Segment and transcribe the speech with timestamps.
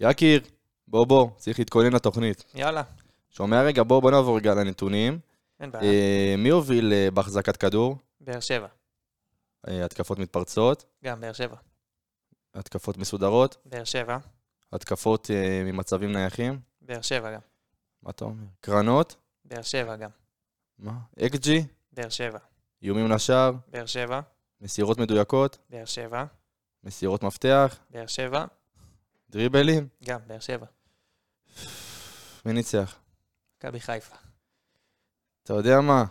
[0.00, 0.40] יקיר,
[0.88, 2.44] בוא בוא, צריך להתכונן לתוכנית.
[2.54, 2.82] יאללה,
[3.30, 5.18] שומע רגע, בוא בוא נעבור רגע לנתונים.
[5.60, 5.92] אין בעיה.
[5.92, 7.96] אה, מי הוביל אה, בהחזקת כדור?
[8.20, 8.66] באר שבע.
[9.68, 11.56] אה, התקפות מתפרצות, גם באר שבע.
[12.54, 14.18] התקפות מסודרות, באר שבע.
[14.72, 16.60] התקפות אה, ממצבים נייחים.
[16.80, 17.40] באר שבע גם.
[18.02, 18.44] מה אתה אומר?
[18.60, 19.16] קרנות?
[19.44, 20.10] באר שבע גם.
[20.78, 20.92] מה?
[21.26, 21.64] אקג'י?
[21.92, 22.38] באר שבע.
[22.82, 23.52] איומים לשער?
[23.68, 24.20] באר שבע.
[24.60, 25.58] מסירות מדויקות?
[25.70, 26.24] באר שבע.
[26.84, 27.78] מסירות מפתח?
[27.90, 28.44] באר שבע.
[29.30, 29.88] דריבלים?
[30.04, 30.66] גם באר שבע.
[32.46, 32.96] מי ניצח?
[33.58, 34.14] מכבי חיפה.
[35.42, 36.04] אתה יודע מה?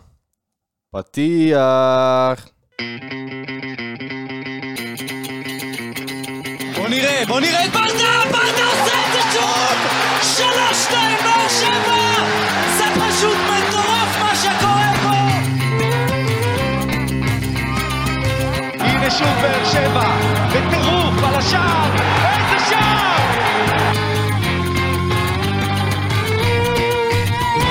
[0.90, 2.48] פתיח!
[6.76, 9.78] בוא נראה, בוא נראה את ברדה, ברדה עושה את זה שוב!
[10.22, 12.24] שלוש, שתיים, באר שבע!
[12.78, 15.18] זה פשוט מטורף מה שקורה פה!
[18.84, 20.08] הנה שוב באר שבע,
[20.48, 21.07] בטירוף
[21.38, 21.92] על השער!
[22.24, 23.18] איזה שער!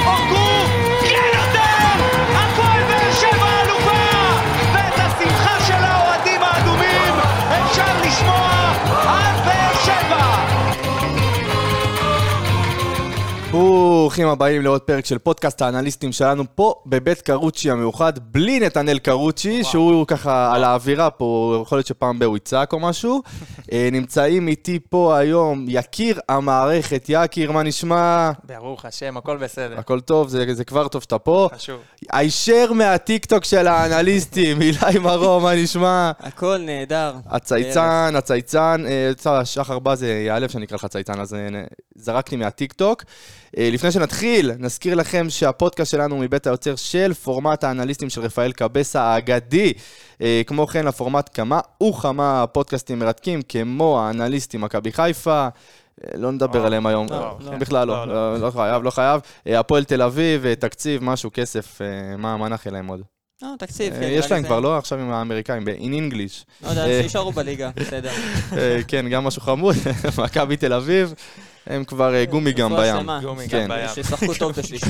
[0.06, 0.48] אורגו,
[1.02, 1.88] כן יותר!
[2.36, 4.06] הפועל באר שבע אלופה!
[4.74, 7.14] ואת השמחה של האוהדים האדומים
[7.50, 8.50] אפשר לשמוע
[8.94, 10.26] על באר שבע!
[14.08, 19.64] ברוכים הבאים לעוד פרק של פודקאסט האנליסטים שלנו פה בבית קרוצ'י המאוחד, בלי נתנאל קרוצ'י,
[19.64, 23.22] שהוא ככה על האווירה פה, יכול להיות שפעם בה הוא יצעק או משהו.
[23.72, 28.32] אה, נמצאים איתי פה היום יקיר המערכת, יקיר, מה נשמע?
[28.44, 29.80] ברוך השם, הכל בסדר.
[29.80, 31.50] הכל טוב, זה, זה כבר טוב שאתה פה.
[31.56, 31.80] חשוב.
[32.12, 36.12] הישר מהטיקטוק של האנליסטים, אילי מרום, מה נשמע?
[36.20, 37.16] הכל נהדר.
[37.26, 41.64] הצייצן, הצייצן, אה, שחר בא זה יעלב שאני אקרא לך צייצן, אז אה,
[41.96, 43.04] זרקתי מהטיקטוק.
[43.58, 48.52] אה, לפני שנתחיל, נזכיר לכם שהפודקאסט שלנו הוא מבית היוצר של פורמט האנליסטים של רפאל
[48.52, 49.74] קבסה האגדי.
[50.22, 55.48] אה, כמו כן, לפורמט כמה וכמה פודקאסטים מרתקים, כמו האנליסטים מכבי חיפה.
[55.48, 58.90] אה, לא נדבר לא, עליהם היום, לא, אה, בכלל לא, לא, לא, לא חייב, לא
[58.90, 59.22] חייב.
[59.48, 63.02] אה, הפועל תל אביב, אה, תקציב, משהו, כסף, אה, מה מה נאחל להם עוד?
[63.42, 64.08] לא, תקציב, אה, כן.
[64.12, 64.78] יש להם כבר, לא?
[64.78, 66.64] עכשיו עם האמריקאים, ב-in English.
[66.64, 68.12] לא יודע, אה, שישארו בליגה, בסדר.
[68.58, 69.76] אה, כן, גם משהו חמוד,
[70.24, 71.14] מכבי תל אביב,
[71.70, 73.10] הם כבר אה, גומי גם בים.
[73.22, 73.68] גומי כן.
[73.70, 73.88] גם בים.
[73.94, 74.86] שישחקו טוב את השלישי.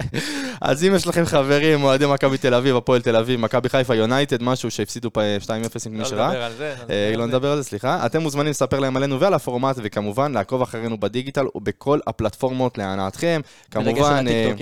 [0.60, 4.42] אז אם יש לכם חברים, אוהדי מכבי תל אביב, הפועל תל אביב, מכבי חיפה, יונייטד,
[4.42, 5.48] משהו שהפסידו פה 2-0
[5.86, 6.28] עם מי לא שראה.
[6.28, 6.74] נדבר על זה.
[6.90, 8.06] אה, לא נדבר על זה, סליחה.
[8.06, 13.40] אתם מוזמנים לספר להם עלינו ועל הפורמט, וכמובן לעקוב אחרינו בדיגיטל ובכל הפלטפורמות להנאתכם.
[13.70, 14.52] כמובן, אה.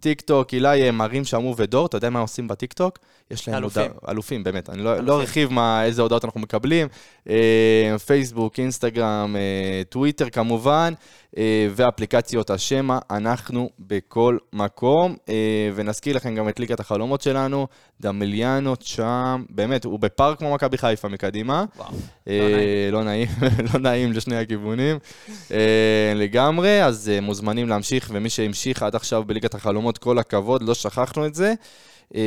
[0.00, 2.98] טיק טוק, אילי, אה, מרים שמור ודור, אתה יודע מה עושים בטיק טוק?
[3.30, 3.82] יש להם אלופים.
[3.82, 4.70] הודעה- אלופים, באמת.
[4.70, 5.06] אני לא- אלופים.
[5.06, 6.88] לא ארחיב מה- איזה הודעות אנחנו מקבלים.
[7.28, 7.34] אה,
[8.06, 10.92] פייסבוק, אינסטגרם, אה, טוויטר כמובן,
[11.38, 15.16] אה, ואפליקציות השמע, אנחנו בכל מקום.
[15.74, 17.66] ונזכיר לכם גם את ליגת החלומות שלנו,
[18.00, 21.64] דמיליאנות שם, באמת, הוא בפארק כמו מכבי חיפה מקדימה.
[21.76, 21.90] וואו.
[22.92, 23.28] לא נעים,
[23.74, 24.98] לא נעים לשני הכיוונים.
[26.14, 31.34] לגמרי, אז מוזמנים להמשיך, ומי שהמשיך עד עכשיו בליגת החלומות, כל הכבוד, לא שכחנו את
[31.34, 31.54] זה.
[32.14, 32.20] אה,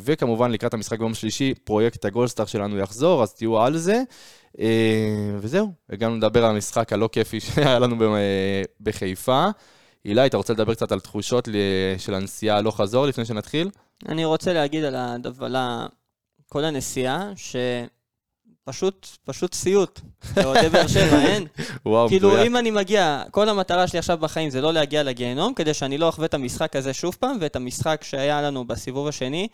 [0.00, 4.02] וכמובן, לקראת המשחק ביום שלישי, פרויקט הגולדסטאר שלנו יחזור, אז תהיו על זה.
[4.60, 9.46] אה, וזהו, הגענו לדבר על המשחק הלא כיפי שהיה לנו אה, בחיפה.
[10.04, 11.48] אילי, אתה רוצה לדבר קצת על תחושות
[11.98, 13.70] של הנסיעה הלוך חזור לפני שנתחיל?
[14.08, 15.86] אני רוצה להגיד על הדבר, על ה-
[16.48, 17.95] כל הנסיעה, שפשוט,
[19.24, 20.00] פשוט סיוט.
[20.36, 21.46] לאוהדי באר שבע, אין?
[21.86, 22.46] וואו, כאילו, מדויק.
[22.46, 26.08] אם אני מגיע, כל המטרה שלי עכשיו בחיים זה לא להגיע לגיהנום, כדי שאני לא
[26.08, 29.48] אחווה את המשחק הזה שוב פעם, ואת המשחק שהיה לנו בסיבוב השני,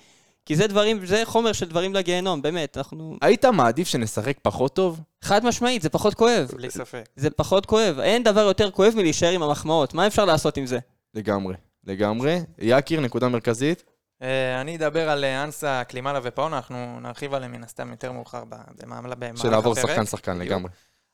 [0.46, 3.16] כי זה דברים, זה חומר של דברים לגיהנום, באמת, אנחנו...
[3.22, 5.00] היית מעדיף שנשחק פחות טוב?
[5.22, 6.50] חד משמעית, זה פחות כואב.
[6.56, 7.04] בלי ספק.
[7.16, 7.98] זה פחות כואב.
[7.98, 9.94] אין דבר יותר כואב מלהישאר עם המחמאות.
[9.94, 10.78] מה אפשר לעשות עם זה?
[11.14, 11.54] לגמרי,
[11.86, 12.38] לגמרי.
[12.58, 13.84] יקיר, נקודה מרכזית.
[14.22, 18.44] אה, אני אדבר על אה, אנסה, קלימאלה ופאונה, אנחנו נרחיב עליהם מן הסתם יותר מאוחר
[18.44, 19.36] במעמלה- במהלך הפרק.
[19.36, 20.38] שנעבור שחקן-שחקן.
[20.38, 20.70] לגמרי.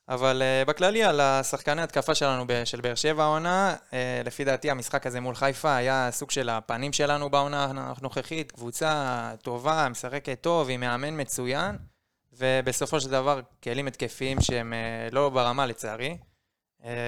[0.09, 3.75] אבל uh, בכללי, על השחקני התקפה שלנו של באר שבע העונה,
[4.25, 9.87] לפי דעתי המשחק הזה מול חיפה היה סוג של הפנים שלנו בעונה הנוכחית, קבוצה טובה,
[9.89, 11.75] משחקת טוב, עם מאמן מצוין,
[12.33, 14.73] ובסופו של דבר כלים התקפיים שהם
[15.11, 16.17] לא ברמה לצערי,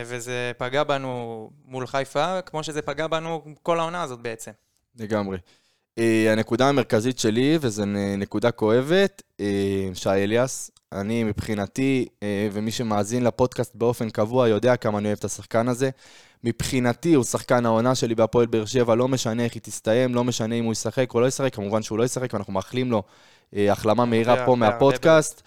[0.05, 4.51] וזה פגע בנו מול חיפה, כמו שזה פגע בנו כל העונה הזאת בעצם.
[4.95, 5.37] לגמרי.
[5.99, 7.83] Uh, הנקודה המרכזית שלי, וזו
[8.17, 9.43] נקודה כואבת, uh,
[9.93, 15.25] שי אליאס, אני מבחינתי, uh, ומי שמאזין לפודקאסט באופן קבוע יודע כמה אני אוהב את
[15.25, 15.89] השחקן הזה.
[16.43, 20.55] מבחינתי הוא שחקן העונה שלי בהפועל באר שבע, לא משנה איך היא תסתיים, לא משנה
[20.55, 23.03] אם הוא ישחק או לא ישחק, כמובן שהוא לא ישחק, ואנחנו מאחלים לו
[23.53, 25.41] החלמה מהירה פה מהפודקאסט.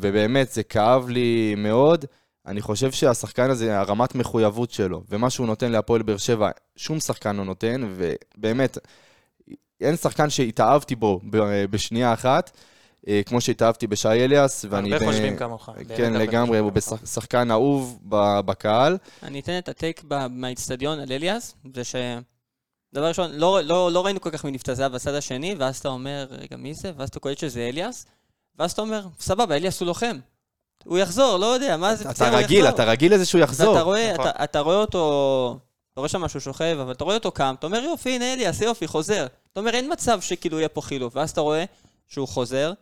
[0.00, 2.04] ובאמת, זה כאב לי מאוד.
[2.46, 7.36] אני חושב שהשחקן הזה, הרמת מחויבות שלו, ומה שהוא נותן להפועל באר שבע, שום שחקן
[7.36, 8.78] לא נותן, ובאמת,
[9.80, 12.50] אין שחקן שהתאהבתי בו ב- בשנייה אחת.
[13.08, 14.92] אה, כמו שהתאהבתי בשי אליאס, ואני...
[14.92, 15.68] הרבה ב- חושבים כמוך.
[15.96, 16.72] כן, לגמרי, הוא
[17.04, 18.98] שחקן אהוב ב- בקהל.
[19.22, 21.94] אני אתן את הטייק ב- מהאיצטדיון על אליאס, זה ש...
[22.94, 25.76] דבר ראשון, לא, לא, לא ראינו כל כך מי נפצע, זה היה בצד השני, ואז
[25.78, 26.92] אתה אומר, רגע, מי זה?
[26.96, 28.06] ואז אתה קולט שזה אליאס,
[28.58, 30.18] ואז אתה אומר, סבבה, אליאס הוא לוחם.
[30.84, 32.74] הוא יחזור, לא יודע, מה זה אתה רגיל, יחזור.
[32.74, 33.68] אתה רגיל לזה שהוא יחזור.
[33.72, 34.28] ואתה רואה, נכון.
[34.28, 35.58] אתה, אתה רואה אותו,
[35.92, 38.60] אתה רואה שם משהו שוכב, אבל אתה רואה אותו קם, אתה אומר, יופי, הנה אליאס,
[38.60, 39.26] יופי, חוזר.
[39.56, 41.16] אתה אומר, אין מצב שכאילו יהיה פה חילוף.
[41.16, 41.64] ואז אתה רואה
[42.06, 42.72] שהוא חוזר,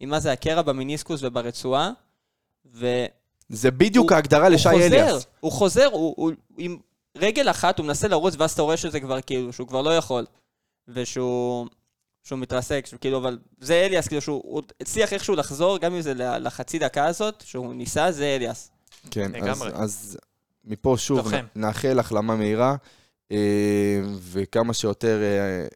[0.00, 1.90] עם מה זה הקרע במיניסקוס וברצועה,
[2.74, 2.86] ו...
[3.48, 5.26] זה בדיוק הוא- ההגדרה לשי הוא חוזר, אליאס.
[5.40, 6.78] הוא חוזר, הוא, הוא עם
[7.16, 10.26] רגל אחת, הוא מנסה לרוץ, ואז אתה רואה שזה כבר כאילו, שהוא כבר לא יכול.
[10.88, 11.66] ושהוא
[12.24, 16.00] שהוא מתרסק, שהוא כאילו, אבל זה אליאס, כאילו שהוא הוא הצליח איכשהו לחזור, גם אם
[16.00, 18.70] זה לחצי דקה הזאת, שהוא ניסה, זה אליאס.
[19.10, 19.62] כן, אז.
[19.74, 20.18] אז
[20.64, 22.76] מפה שוב, נאחל החלמה מהירה,
[23.32, 25.66] אה, וכמה שיותר, אה,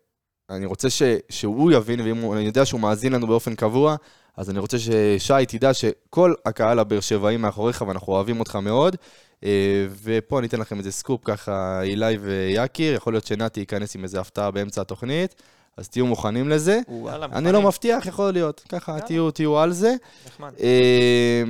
[0.51, 3.97] אני רוצה ש, שהוא יבין, ואם הוא, אני יודע שהוא מאזין לנו באופן קבוע,
[4.37, 8.97] אז אני רוצה ששי תדע שכל הקהל הבאר שבעי מאחוריך, ואנחנו אוהבים אותך מאוד.
[9.45, 14.03] אה, ופה אני אתן לכם איזה סקופ ככה, אילי ויקיר, יכול להיות שנתי ייכנס עם
[14.03, 15.35] איזה הפתעה באמצע התוכנית,
[15.77, 16.81] אז תהיו מוכנים לזה.
[16.89, 19.07] וואלה, אני לא מבטיח, יכול להיות, ככה, יאללה.
[19.07, 19.95] תהיו, תהיו על זה.
[20.27, 20.53] נחמד.
[20.61, 21.43] אה,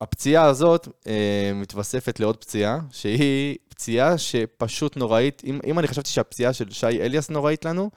[0.00, 5.42] הפציעה הזאת אה, מתווספת לעוד פציעה, שהיא פציעה שפשוט נוראית.
[5.44, 7.90] אם, אם אני חשבתי שהפציעה של שי אליאס נוראית לנו,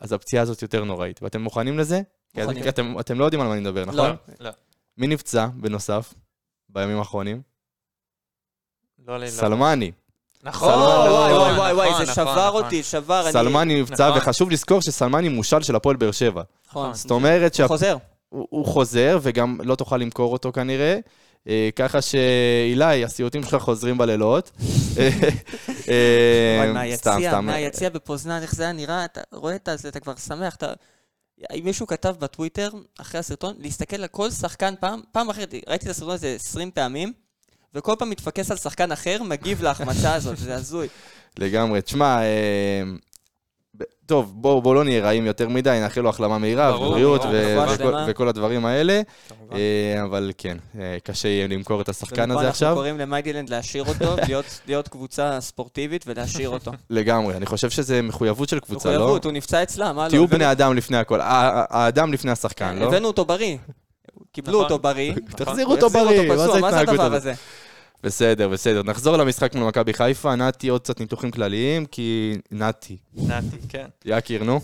[0.00, 1.22] אז הפציעה הזאת יותר נוראית.
[1.22, 2.00] ואתם מוכנים לזה?
[2.34, 2.62] כי מוכנים.
[2.62, 3.96] כי אתם, אתם לא יודעים על מה אני מדבר, נכון?
[3.96, 4.12] לא.
[4.40, 4.50] לא.
[4.98, 6.14] מי נפצע בנוסף
[6.68, 7.42] בימים האחרונים?
[9.06, 9.30] לא לי, לא.
[9.30, 9.92] סלמני.
[10.42, 12.64] נכון, סלמן, וואי, נכון, וואי, וואי, וואי, נכון, זה נכון, שבר נכון.
[12.64, 13.22] אותי, שבר.
[13.24, 14.18] אני- סלמני נפצע, נכון.
[14.22, 16.42] וחשוב לזכור שסלמני מושל של הפועל באר שבע.
[16.68, 16.94] נכון.
[16.94, 17.96] זאת אומרת הוא חוזר.
[18.28, 20.98] הוא חוזר, וגם לא תוכל למכור אותו כנראה.
[21.48, 24.50] אה, ככה שאילי, הסיוטים שלך חוזרים בלילות.
[24.98, 25.10] אה,
[25.88, 27.46] אה, סתם, סתם.
[27.46, 30.72] מהיציע בפוזנן, איך זה היה נראה, אתה רואה את זה, אתה כבר שמח, אתה...
[31.54, 35.90] אם מישהו כתב בטוויטר, אחרי הסרטון, להסתכל על כל שחקן פעם, פעם אחרת, ראיתי את
[35.90, 37.12] הסרטון הזה 20 פעמים,
[37.74, 40.88] וכל פעם מתפקס על שחקן אחר, מגיב להחמצה הזאת, זה הזוי.
[41.38, 41.82] לגמרי.
[41.82, 42.20] תשמע,
[44.06, 47.22] טוב, בואו בוא לא נהיה רעים יותר מדי, נאחל לו החלמה מהירה, ובריאות
[48.08, 49.00] וכל- הדברים האלה.
[49.52, 49.58] אה,
[50.04, 52.74] אבל כן, אה, קשה יהיה למכור את השחקן הזה אנחנו עכשיו.
[52.74, 56.70] קוראים למיידילנד להשאיר אותו, להיות- להיות קבוצה ספורטיבית ולהשאיר אותו.
[56.90, 57.36] לגמרי.
[57.36, 58.96] אני חושב שזה מחויבות של קבוצה, לא?
[58.98, 60.10] מחויבות, הוא נפצע אצלם, מה לא?
[60.10, 61.18] תהיו בני אדם לפני הכל.
[61.22, 62.84] האדם לפני השחקן, לא?
[62.86, 63.56] הבאנו אותו בריא.
[64.32, 64.64] קיבלו נכון.
[64.64, 65.14] אותו בריא.
[65.36, 67.34] תחזירו אותו בריא, מה זה ההתנהגות הזאת?
[68.02, 68.82] בסדר, בסדר.
[68.82, 70.34] נחזור למשחק מול מכבי חיפה.
[70.34, 72.38] נתי, עוד קצת ניתוחים כלליים, כי...
[72.50, 72.96] נתי.
[73.14, 73.86] נתי, כן.
[74.04, 74.60] יקיר, נו.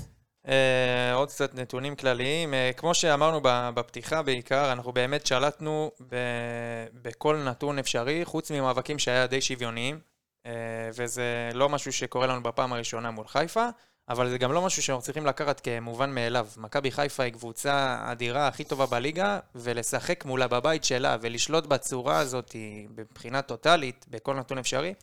[0.48, 2.54] אה, עוד קצת נתונים כלליים.
[2.54, 9.26] אה, כמו שאמרנו בפתיחה בעיקר, אנחנו באמת שלטנו ב- בכל נתון אפשרי, חוץ ממאבקים שהיה
[9.26, 9.98] די שוויוניים,
[10.46, 10.52] אה,
[10.96, 13.68] וזה לא משהו שקורה לנו בפעם הראשונה מול חיפה,
[14.08, 16.48] אבל זה גם לא משהו שאנחנו צריכים לקחת כמובן מאליו.
[16.56, 22.56] מכבי חיפה היא קבוצה אדירה, הכי טובה בליגה, ולשחק מולה בבית שלה ולשלוט בצורה הזאת
[22.96, 24.94] מבחינה טוטאלית, בכל נתון אפשרי,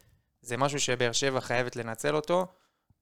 [0.42, 2.48] זה משהו שבאר שבע חייבת לנצל אותו.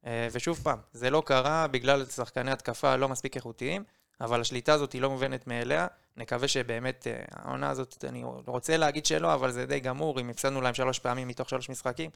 [0.05, 3.83] אה, ושוב פעם, זה לא קרה בגלל שחקני התקפה לא מספיק איכותיים,
[4.21, 5.87] אבל השליטה הזאת היא לא מובנת מאליה.
[6.17, 10.61] נקווה שבאמת אה, העונה הזאת, אני רוצה להגיד שלא, אבל זה די גמור, אם הפסדנו
[10.61, 12.09] להם שלוש פעמים מתוך שלוש משחקים.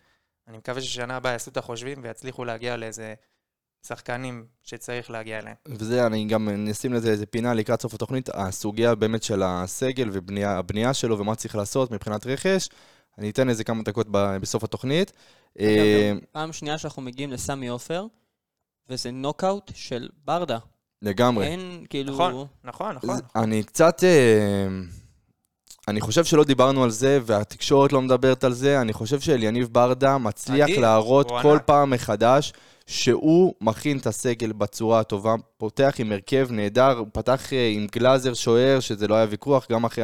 [0.48, 3.14] אני מקווה ששנה הבאה יעשו את החושבים ויצליחו להגיע לאיזה
[3.88, 5.56] שחקנים שצריך להגיע אליהם.
[5.68, 10.94] וזה, אני גם נשים לזה איזה פינה לקראת סוף התוכנית, הסוגיה באמת של הסגל והבנייה
[10.94, 12.70] שלו ומה צריך לעשות מבחינת רכש.
[13.18, 15.12] אני אתן איזה כמה דקות ב- בסוף התוכנית.
[15.60, 18.06] אה, אגב, פעם שנייה שאנחנו מגיעים לסמי עופר,
[18.90, 20.58] וזה נוקאוט של ברדה.
[21.02, 21.46] לגמרי.
[21.46, 22.14] אין, כאילו...
[22.14, 23.20] נכון, נכון, נכון.
[23.36, 24.04] אני קצת...
[24.04, 24.68] אה,
[25.88, 28.82] אני חושב שלא דיברנו על זה, והתקשורת לא מדברת על זה.
[28.82, 31.62] אני חושב שאליניב ברדה מצליח מדהים, להראות כל ענק.
[31.62, 32.54] פעם מחדש
[32.88, 38.34] שהוא מכין את הסגל בצורה הטובה, פותח עם הרכב נהדר, הוא פתח אה, עם גלאזר
[38.34, 40.04] שוער, שזה לא היה ויכוח, גם אחרי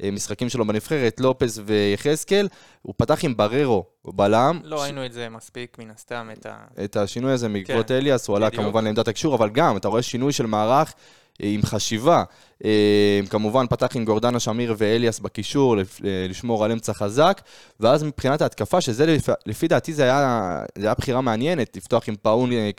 [0.00, 2.48] המשחקים שלו בנבחרת, לופס ויחזקאל,
[2.82, 4.60] הוא פתח עם בררו, בלם.
[4.64, 6.84] לא ראינו את זה מספיק, מן הסתם, את ה...
[6.84, 8.50] את השינוי הזה בעקבות כן, אליאס, הוא עלה.
[8.50, 10.94] כמובן לעמדת הקישור, אבל גם, אתה רואה שינוי של מערך
[11.38, 12.22] עם חשיבה.
[12.64, 15.82] אה, כמובן, פתח עם גורדנה שמיר ואליאס בקישור, אה,
[16.28, 17.40] לשמור על אמצע חזק,
[17.80, 20.40] ואז מבחינת ההתקפה, שזה לפ- לפי דעתי זה היה,
[20.78, 22.70] זה היה בחירה מעניינת, לפתוח עם פאון אה, אה,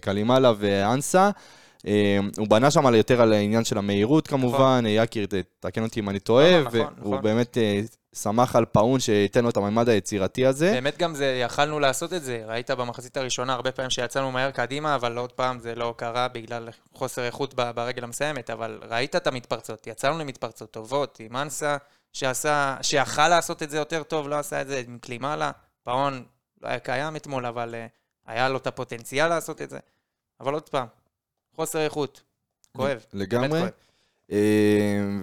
[0.00, 1.30] קלימאלה ואנסה.
[1.86, 5.26] אה, הוא בנה שם יותר על העניין של המהירות כמובן, אה, יקיר,
[5.60, 6.84] תקן אותי אם אני טועה, נכון, והוא
[7.14, 7.22] נכון.
[7.22, 7.56] באמת
[8.14, 10.70] שמח על פאון שייתן לו את הממד היצירתי הזה.
[10.70, 12.42] באמת גם זה, יכלנו לעשות את זה.
[12.46, 16.68] ראית במחצית הראשונה הרבה פעמים שיצאנו מהר קדימה, אבל עוד פעם זה לא קרה בגלל
[16.94, 21.76] חוסר איכות ברגל המסיימת, אבל ראית את המתפרצות, יצאנו למתפרצות טובות, עם אנסה,
[22.12, 25.50] שעשה, שיכל לעשות את זה יותר טוב, לא עשה את זה עם קלימאלה.
[25.82, 26.24] פאון
[26.62, 27.86] לא היה קיים אתמול, אבל אה,
[28.26, 29.78] היה לו את הפוטנציאל לעשות את זה.
[30.40, 30.86] אבל עוד פעם,
[31.56, 32.22] חוסר איכות.
[32.76, 33.04] כואב.
[33.12, 33.60] לגמרי.
[33.60, 33.70] כואב.
[34.32, 34.38] אה,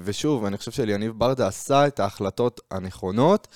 [0.03, 3.47] ושוב, אני חושב שאליניב ברדה עשה את ההחלטות הנכונות,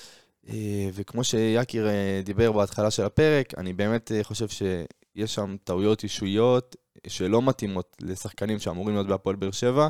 [0.50, 6.76] אה, וכמו שיאקיר אה, דיבר בהתחלה של הפרק, אני באמת חושב שיש שם טעויות אישויות
[7.08, 9.88] שלא מתאימות לשחקנים שאמורים להיות בהפועל באר שבע.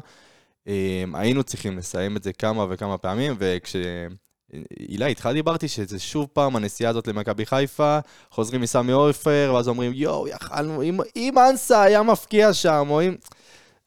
[1.13, 3.75] היינו צריכים לסיים את זה כמה וכמה פעמים, וכש...
[4.79, 7.99] אילי, איתך דיברתי שזה שוב פעם הנסיעה הזאת למכבי חיפה,
[8.31, 13.15] חוזרים מסמי עופר, ואז אומרים, יואו, יכלנו, אם, אם אנסה היה מפקיע שם, או אם...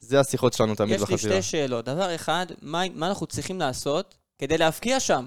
[0.07, 1.33] זה השיחות שלנו תמיד יש לי בחזירה.
[1.41, 1.85] שתי שאלות.
[1.85, 5.25] דבר אחד, מה, מה אנחנו צריכים לעשות כדי להבקיע שם?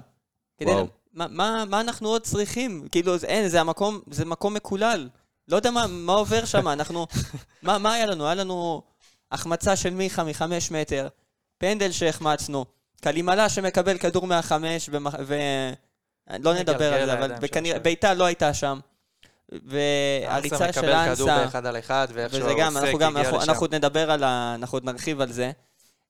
[0.57, 0.79] כדי וואו.
[0.83, 2.87] לה- מה, מה, מה אנחנו עוד צריכים?
[2.91, 5.09] כאילו, זה- אין, זה המקום, זה מקום מקולל.
[5.47, 7.07] לא יודע מה, מה עובר שם, אנחנו...
[7.63, 8.25] מה, מה היה לנו?
[8.25, 8.81] היה לנו
[9.31, 11.07] החמצה של מיכה מחמש מטר,
[11.57, 12.65] פנדל שהחמצנו,
[13.01, 15.35] קלימלה שמקבל כדור מהחמש, ומח- ו...
[16.39, 17.79] לא נדבר מגלגל על זה, אבל השוער.
[17.83, 18.79] בעיטה לא הייתה שם.
[19.53, 21.45] אנסה והריצה של מקבל כדור אנסה...
[21.45, 23.49] באחד על אחד, ואיך שהוא וזה גם, עוסק, אנחנו גם, הגיע אנחנו, לשם.
[23.49, 24.55] אנחנו עוד נדבר על ה...
[24.55, 25.51] אנחנו עוד נרחיב על זה.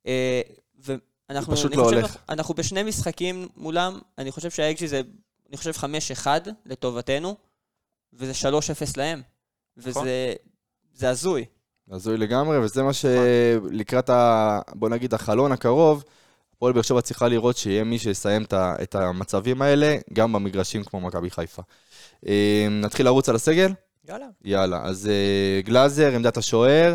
[0.08, 0.42] אה,
[0.80, 2.06] ואנחנו, פשוט לא הולך.
[2.06, 5.02] אנחנו, אנחנו בשני משחקים מולם, אני חושב שהאקג'י זה,
[5.50, 5.72] אני חושב
[6.24, 6.28] 5-1
[6.66, 7.36] לטובתנו,
[8.14, 8.54] וזה 3-0
[8.98, 9.22] להם.
[9.78, 10.02] נכון.
[10.02, 10.34] וזה
[10.94, 11.46] זה הזוי.
[11.92, 14.60] הזוי לגמרי, וזה מה שלקראת, ה...
[14.76, 16.04] בוא נגיד, החלון הקרוב,
[16.54, 21.30] הפועל באר שבע צריכה לראות שיהיה מי שיסיים את המצבים האלה, גם במגרשים כמו מכבי
[21.30, 21.62] חיפה.
[22.28, 23.72] אה, נתחיל לרוץ על הסגל?
[24.10, 24.26] יאללה.
[24.46, 26.94] יאללה, אז אה, גלאזר, עמדת השוער,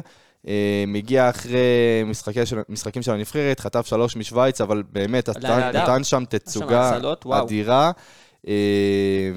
[0.48, 2.04] אה, מגיע אחרי
[2.44, 6.98] של, משחקים של הנבחרת, חטף שלוש משוויץ, אבל באמת נתן, שם תצוגה.
[7.30, 7.90] אדירה.
[8.48, 8.52] אה,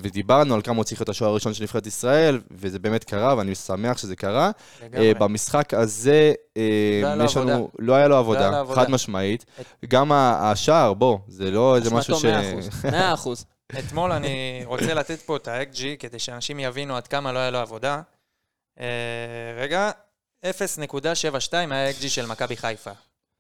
[0.02, 3.56] ודיברנו על כמה הוא צריך להיות השוער הראשון של נבחרת ישראל, וזה באמת קרה, ואני
[3.56, 4.52] שמח שזה קרה.
[4.86, 5.14] לגמרי.
[5.14, 6.62] במשחק הזה, לא
[7.08, 7.68] היה לו יש לנו, עבודה.
[7.80, 8.82] לא היה לו עבודה, עבודה.
[8.82, 9.46] חד משמעית.
[9.86, 12.26] גם ה- השער, בוא, זה לא איזה משהו ש...
[12.26, 12.92] אשמתו 100%.
[13.42, 13.57] 100%.
[13.80, 17.58] אתמול אני רוצה לתת פה את ה-XG כדי שאנשים יבינו עד כמה לא היה לו
[17.60, 18.02] עבודה.
[18.80, 18.86] אה,
[19.58, 19.92] רגע,
[20.46, 20.50] 0.72
[21.54, 22.92] היה ה-XG של מכבי חיפה.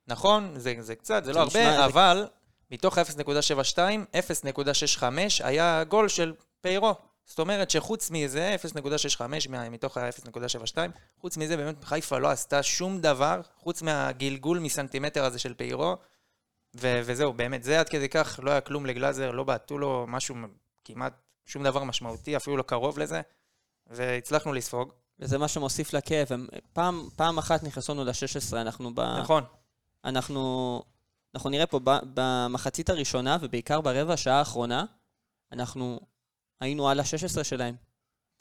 [0.08, 2.28] נכון, זה, זה קצת, זה לא הרבה, אבל
[2.72, 3.78] מתוך 0.72,
[4.14, 5.04] 0.65
[5.44, 6.96] היה גול של פיירו.
[7.26, 8.56] זאת אומרת שחוץ מזה,
[9.20, 10.78] 0.65 מה- מתוך ה-0.72,
[11.22, 15.98] חוץ מזה באמת חיפה לא עשתה שום דבר, חוץ מהגלגול מסנטימטר הזה של פיירו.
[16.82, 20.36] ו- וזהו, באמת, זה עד כדי כך, לא היה כלום לגלאזר, לא בעטו לו משהו,
[20.86, 21.14] כמעט
[21.46, 23.22] שום דבר משמעותי, אפילו לא קרוב לזה,
[23.88, 24.92] והצלחנו לספוג.
[25.20, 26.28] וזה מה שמוסיף לכאב.
[26.30, 29.00] הם- פעם, פעם אחת נכנסנו ל-16, אנחנו ב...
[29.00, 29.44] נכון,
[30.06, 30.82] אנחנו,
[31.36, 34.86] אנחנו נראה פה ב- במחצית הראשונה, ובעיקר ברבע השעה האחרונה,
[35.52, 36.00] אנחנו
[36.62, 37.76] היינו על ה-16 שלהם.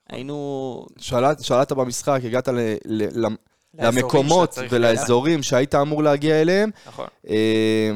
[0.08, 0.86] היינו...
[0.98, 3.28] שלט, שלטת במשחק, הגעת ל, ל, ל,
[3.78, 7.06] למקומות ולאזורים שהיית אמור להגיע אליהם, נכון.
[7.28, 7.90] אה,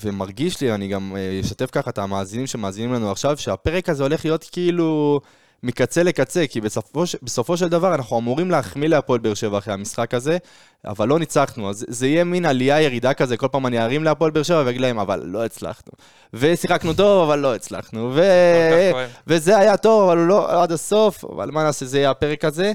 [0.00, 4.24] ומרגיש לי, אני גם אה, אשתף ככה את המאזינים שמאזינים לנו עכשיו, שהפרק הזה הולך
[4.24, 5.20] להיות כאילו
[5.62, 9.74] מקצה לקצה, כי בסופו, ש- בסופו של דבר אנחנו אמורים להחמיא להפועל באר שבע אחרי
[9.74, 10.38] המשחק הזה,
[10.86, 14.30] אבל לא ניצחנו, אז זה יהיה מין עלייה ירידה כזה, כל פעם אני ארים להפועל
[14.30, 15.92] באר שבע ואגיד להם, אבל לא הצלחנו.
[16.34, 18.10] ושיחקנו טוב, אבל לא הצלחנו.
[18.14, 18.22] ו...
[19.26, 22.72] וזה היה טוב, אבל לא עד הסוף, אבל מה נעשה, זה יהיה הפרק הזה.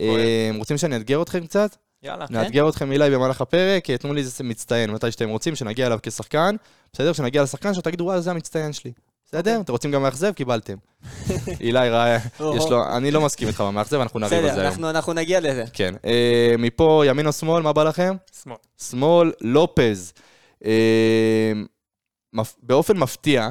[0.00, 1.76] אה, רוצים שאני אאתגר אתכם קצת?
[2.02, 2.26] יאללה.
[2.30, 6.56] נאתגר אתכם אילי במהלך הפרק, תנו לי איזה מצטיין, מתי שאתם רוצים, שנגיע אליו כשחקן.
[6.92, 7.12] בסדר?
[7.12, 8.92] כשנגיע לשחקן, שתגידו, וואלה, זה המצטיין שלי.
[9.26, 9.60] בסדר?
[9.60, 10.32] אתם רוצים גם מאכזב?
[10.32, 10.74] קיבלתם.
[11.60, 12.16] אילי ראה,
[12.56, 14.70] יש לו, אני לא מסכים איתך במאכזב, אנחנו נריב על זה בסדר, היום.
[14.70, 15.64] אנחנו, אנחנו נגיע לזה.
[15.72, 15.94] כן.
[16.04, 18.16] אה, מפה, ימין או שמאל, מה בא לכם?
[18.42, 18.56] שמאל.
[18.90, 20.12] שמאל, לופז.
[20.64, 21.52] אה,
[22.62, 23.50] באופן מפתיע,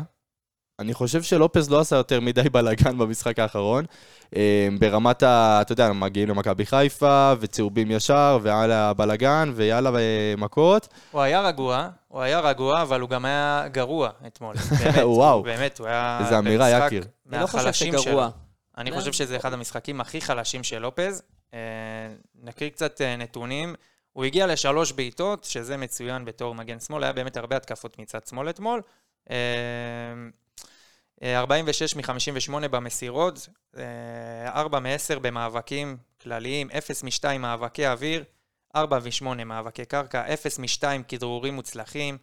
[0.81, 3.85] אני חושב שלופז לא עשה יותר מדי בלאגן במשחק האחרון.
[4.35, 5.59] אה, ברמת ה...
[5.61, 9.89] אתה יודע, מגיעים למכבי חיפה, וצהובים ישר, ויאללה בלאגן, ויאללה
[10.37, 10.87] מכות.
[11.11, 14.55] הוא היה רגוע, הוא היה רגוע, אבל הוא גם היה גרוע אתמול.
[14.83, 15.35] באמת, וואו.
[15.35, 16.19] הוא- באמת, הוא היה...
[16.23, 17.03] איזה אמירה, יקיר.
[17.31, 18.01] אני לא חושב שגרוע.
[18.03, 18.23] שלו.
[18.77, 18.95] אני לא.
[18.95, 21.21] חושב שזה אחד המשחקים הכי חלשים של לופז.
[21.53, 21.59] אה,
[22.43, 23.75] נקריא קצת אה, נתונים.
[24.13, 28.49] הוא הגיע לשלוש בעיטות, שזה מצוין בתור מגן שמאל, היה באמת הרבה התקפות מצד שמאל
[28.49, 28.81] אתמול.
[31.23, 33.49] אה, אה, 46 מ-58 במסירות,
[34.47, 38.23] 4 מ-10 במאבקים כלליים, 0 מ-2 מאבקי אוויר,
[38.75, 42.17] 4 ו-8 מאבקי קרקע, 0 מ-2 כדרורים מוצלחים,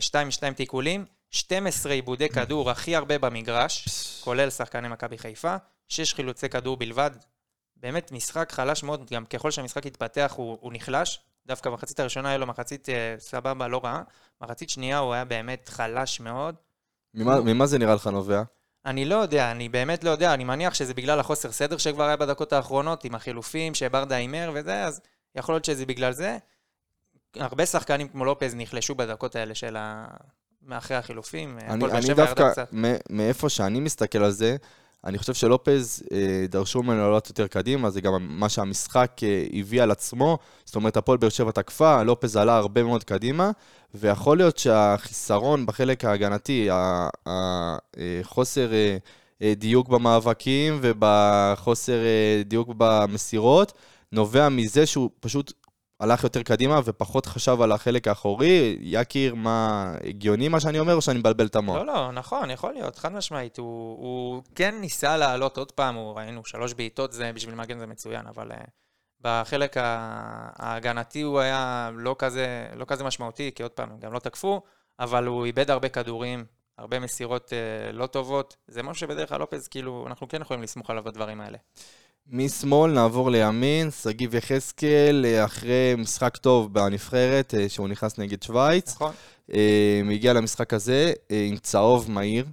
[0.00, 3.88] 2 מ-2 תיקולים, 12 עיבודי כדור, הכי הרבה במגרש,
[4.24, 5.56] כולל שחקני מכבי חיפה,
[5.88, 7.10] 6 חילוצי כדור בלבד.
[7.76, 11.20] באמת משחק חלש מאוד, גם ככל שהמשחק התפתח הוא, הוא נחלש.
[11.46, 14.02] דווקא במחצית הראשונה היה לו מחצית אה, סבבה, לא רעה.
[14.40, 16.54] מחצית שנייה הוא היה באמת חלש מאוד.
[17.14, 18.42] ממה ממה זה נראה לך נובע?
[18.86, 22.16] אני לא יודע, אני באמת לא יודע, אני מניח שזה בגלל החוסר סדר שכבר היה
[22.16, 25.00] בדקות האחרונות, עם החילופים שברדה הימר וזה, אז
[25.34, 26.38] יכול להיות שזה בגלל זה.
[27.36, 30.06] הרבה שחקנים כמו לופז נחלשו בדקות האלה של ה...
[30.62, 31.58] מאחרי החילופים.
[31.58, 32.68] אני, הפועל באר אני שבע ירדה דווקא, קצת.
[32.74, 34.56] מ- מאיפה שאני מסתכל על זה,
[35.06, 39.82] אני חושב שלופז, אה, דרשו ממנו לעלות יותר קדימה, זה גם מה שהמשחק אה, הביא
[39.82, 40.38] על עצמו.
[40.64, 43.50] זאת אומרת, הפועל באר שבע תקפה, לופז עלה הרבה מאוד קדימה,
[43.94, 47.76] ויכול להיות שהחיסרון בחלק ההגנתי, ה- ה-
[49.42, 51.98] אה, דיוק במאבקים ובחוסר
[52.44, 53.72] דיוק במסירות,
[54.12, 55.52] נובע מזה שהוא פשוט
[56.00, 58.78] הלך יותר קדימה ופחות חשב על החלק האחורי.
[58.80, 61.76] יקיר, מה, הגיוני מה שאני אומר, או שאני מבלבל את המוח?
[61.76, 63.58] לא, לא, נכון, יכול להיות, חד משמעית.
[63.58, 67.86] הוא, הוא כן ניסה לעלות עוד פעם, הוא, ראינו שלוש בעיטות, זה בשביל מגן זה
[67.86, 68.54] מצוין, אבל uh,
[69.20, 74.18] בחלק ההגנתי הוא היה לא כזה, לא כזה משמעותי, כי עוד פעם, הם גם לא
[74.18, 74.62] תקפו,
[75.00, 76.44] אבל הוא איבד הרבה כדורים,
[76.78, 78.56] הרבה מסירות uh, לא טובות.
[78.68, 81.58] זה משהו שבדרך כלל לופז, כאילו, אנחנו כן יכולים לסמוך עליו בדברים האלה.
[82.28, 88.94] משמאל נעבור לימין, שגיב יחזקאל, אה, אחרי משחק טוב בנבחרת, אה, שהוא נכנס נגד שווייץ,
[88.94, 89.12] נכון?
[89.54, 91.12] אה, הגיע למשחק הזה
[91.48, 92.46] עם צהוב מהיר.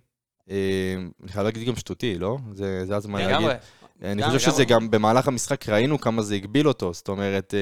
[0.50, 2.38] אני חייב להגיד גם שטותי, לא?
[2.54, 3.36] זה זה הזמן להגיד.
[3.36, 3.54] לגמרי.
[4.02, 4.66] אני חושב שזה.
[4.66, 7.54] גם במהלך המשחק ראינו כמה זה הגביל אותו, זאת אומרת,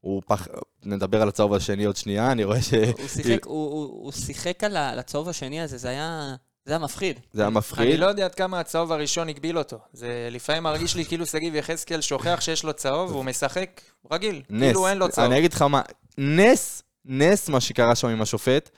[0.00, 0.48] הוא פח...
[0.84, 4.64] נדבר על הצהוב השני עוד שנייה, אני רואה שזה הוא שיחק, הוא, הוא, הוא שיחק
[4.64, 6.34] על הצהוב השני הזה, זה היה,
[6.68, 7.20] זה היה מפחיד.
[7.34, 7.98] היה אני מפחיד.
[7.98, 9.78] לא יודע עד כמה הצהוב הראשון הגביל אותו.
[9.92, 13.80] זה לפעמים מרגיש לי כאילו שגיב יחזקאל שוכח שיש לו צהוב, והוא משחק
[14.12, 14.42] רגיל.
[14.50, 14.62] נס.
[14.62, 15.26] כאילו אין לו צהוב.
[15.30, 15.82] אני אגיד לך מה,
[16.18, 18.70] נס, נס מה שקרה שם עם השופט.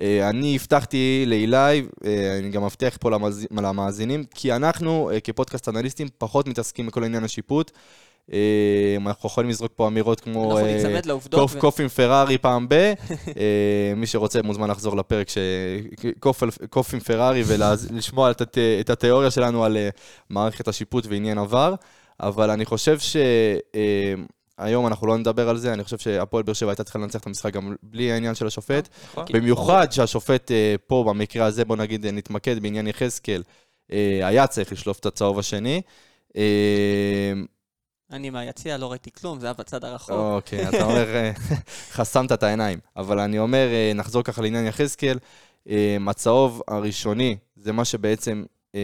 [0.00, 1.56] אה, אני הבטחתי לאילי,
[2.04, 7.04] אה, אני גם מבטיח פה למאזי- למאזינים, כי אנחנו אה, כפודקאסט אנליסטים פחות מתעסקים בכל
[7.04, 7.70] עניין השיפוט.
[8.32, 10.58] אה, אנחנו יכולים לזרוק פה אמירות כמו...
[10.58, 10.62] אה.
[11.30, 12.72] קוף, ו- קוף עם פרארי פעם ב.
[13.38, 15.38] אה, מי שרוצה מוזמן לחזור לפרק ש...
[16.20, 18.58] קוף, קוף עם פרארי ולשמוע את, הת...
[18.80, 19.76] את התיאוריה שלנו על
[20.30, 21.74] מערכת השיפוט ועניין עבר.
[22.20, 22.98] אבל אני חושב
[24.58, 27.26] שהיום אנחנו לא נדבר על זה, אני חושב שהפועל באר שבע הייתה צריכה לנצח את
[27.26, 28.88] המשחק גם בלי העניין של השופט.
[29.10, 29.24] נכון?
[29.32, 30.50] במיוחד שהשופט
[30.86, 33.42] פה, במקרה הזה, בוא נגיד, נתמקד בעניין יחזקאל,
[34.22, 35.82] היה צריך לשלוף את הצהוב השני.
[38.12, 40.10] אה, אני מהיציע לא ראיתי כלום, זה היה בצד הרחוק.
[40.10, 41.32] אוקיי, אתה אומר, אה,
[41.90, 42.78] חסמת את העיניים.
[42.96, 45.18] אבל אני אומר, אה, נחזור ככה לעניין יחזקאל.
[45.68, 48.44] אה, הצהוב הראשוני, זה מה שבעצם,
[48.74, 48.80] אה,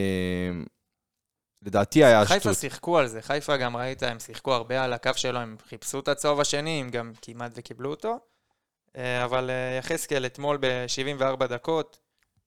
[1.62, 2.56] לדעתי היה חיפה השטות.
[2.56, 6.08] שיחקו על זה, חיפה גם ראית, הם שיחקו הרבה על הקו שלו, הם חיפשו את
[6.08, 8.18] הצהוב השני, הם גם כמעט וקיבלו אותו.
[8.96, 11.98] אה, אבל אה, יחזקאל אתמול ב-74 דקות,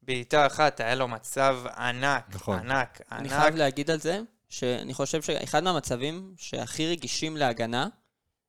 [0.02, 2.60] בעיטה אחת, היה לו מצב ענק, נכון.
[2.60, 3.40] ענק, אני ענק.
[3.40, 4.20] חייב להגיד על זה,
[4.56, 7.88] שאני חושב שאחד מהמצבים שהכי רגישים להגנה,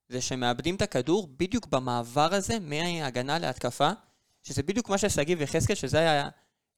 [0.09, 3.90] זה שמאבדים את הכדור בדיוק במעבר הזה מהגנה להתקפה,
[4.42, 6.29] שזה בדיוק מה ששגיב יחזקאל, שזה היה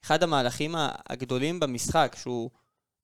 [0.04, 0.74] אחד המהלכים
[1.08, 2.50] הגדולים במשחק, שהוא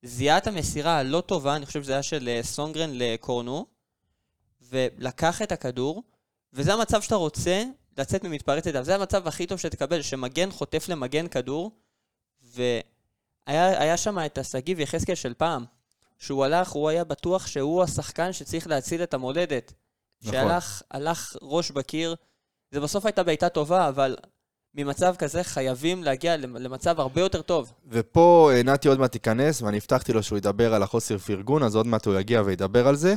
[0.03, 3.67] זיהה את המסירה הלא טובה, אני חושב שזה היה של אה, סונגרן לקורנו,
[4.69, 6.03] ולקח את הכדור,
[6.53, 7.65] וזה המצב שאתה רוצה
[7.99, 8.85] לצאת ממתפרצת ידיו.
[8.85, 11.71] זה המצב הכי טוב שתקבל, שמגן חוטף למגן כדור,
[12.43, 15.65] והיה היה שם את השגיב יחזקאל של פעם,
[16.18, 19.72] שהוא הלך, הוא היה בטוח שהוא השחקן שצריך להציל את המולדת.
[20.22, 20.33] נכון.
[20.35, 22.14] שהלך הלך ראש בקיר.
[22.70, 24.16] זה בסוף הייתה בעיטה טובה, אבל
[24.74, 27.72] ממצב כזה חייבים להגיע למצב הרבה יותר טוב.
[27.88, 31.77] ופה אה, נתי עוד מעט ייכנס, ואני הבטחתי לו שהוא ידבר על החוסר פרגון, אז
[31.77, 33.14] עוד מעט הוא יגיע וידבר על זה.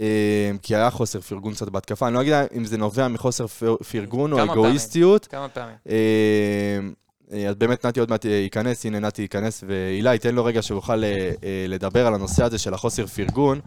[0.00, 3.76] אה, כי היה חוסר פרגון קצת בהתקפה, אני לא אגיד אם זה נובע מחוסר פר-
[3.92, 5.26] פרגון או כמה אגואיסטיות.
[5.26, 5.76] כמה פעמים.
[5.88, 6.88] אה, אה,
[7.30, 10.76] אז באמת נתי עוד מעט אה, ייכנס, הנה נתי ייכנס, ואילי, תן לו רגע שהוא
[10.76, 13.60] יוכל אה, אה, לדבר על הנושא הזה של החוסר פרגון,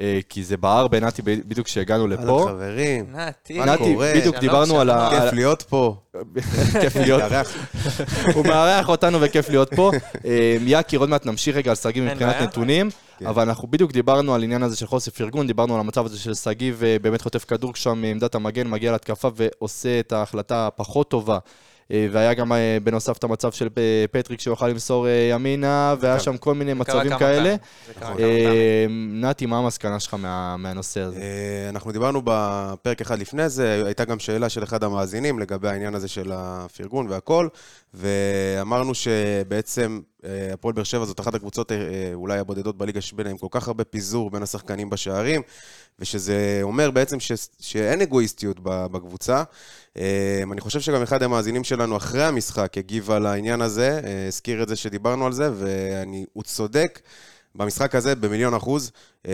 [0.00, 2.46] אה, כי זה בער בנתי בדיוק כשהגענו אהלן לפה.
[2.48, 4.12] חברים, נתי, מה קורה?
[4.16, 5.10] בדיוק דיברנו על ה...
[5.10, 5.96] כיף להיות פה.
[6.80, 7.22] כיף להיות.
[8.34, 9.90] הוא מארח אותנו וכיף להיות פה.
[10.24, 12.36] אה, יקיר, עוד מעט נמשיך רגע על שגיב מבחינת.
[12.40, 13.26] נתונים, כן.
[13.26, 16.34] אבל אנחנו בדיוק דיברנו על עניין הזה של חוסר פרגון, דיברנו על המצב הזה של
[16.34, 21.38] שגיב אה, באמת חוטף כדור שם מעמדת המגן, מגיע להתקפה ועושה את ההחלטה הפחות טובה.
[21.92, 23.68] אה, והיה גם אה, בנוסף את המצב של
[24.10, 26.24] פטריק שהוא יוכל למסור אה, ימינה, והיה נכון.
[26.24, 27.54] שם כל מיני מצבים כאלה.
[29.12, 31.20] נתי, מה המסקנה שלך מה- מהנושא הזה?
[31.68, 36.08] אנחנו דיברנו בפרק אחד לפני זה, הייתה גם שאלה של אחד המאזינים לגבי העניין הזה
[36.08, 37.48] של הפרגון והכל,
[37.94, 41.76] ואמרנו שבעצם אה, הפועל באר שבע זאת אחת הקבוצות אה,
[42.14, 45.42] אולי הבודדות בליגה שבין עם כל כך הרבה פיזור בין השחקנים בשערים,
[45.98, 49.42] ושזה אומר בעצם ש, שאין אגואיסטיות בקבוצה.
[49.96, 54.62] אה, אני חושב שגם אחד המאזינים שלנו אחרי המשחק הגיב על העניין הזה, אה, הזכיר
[54.62, 57.00] את זה שדיברנו על זה, והוא צודק.
[57.58, 58.90] במשחק הזה במיליון אחוז,
[59.28, 59.32] אה,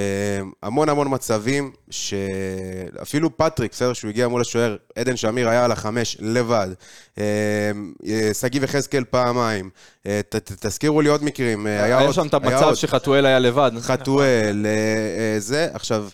[0.62, 6.16] המון המון מצבים שאפילו פטריק, בסדר, שהוא הגיע מול השוער, עדן שמיר היה על החמש
[6.20, 6.68] לבד.
[7.18, 7.24] אה,
[8.06, 9.70] אה, שגיב יחזקאל פעמיים.
[10.02, 11.66] ת- ת- תזכירו לי עוד מקרים.
[11.66, 12.74] אה, היה עוד- שם את היה המצב.
[12.74, 13.70] שחתואל היה לבד.
[13.80, 14.66] חתואל,
[15.38, 15.68] זה.
[15.74, 16.08] עכשיו,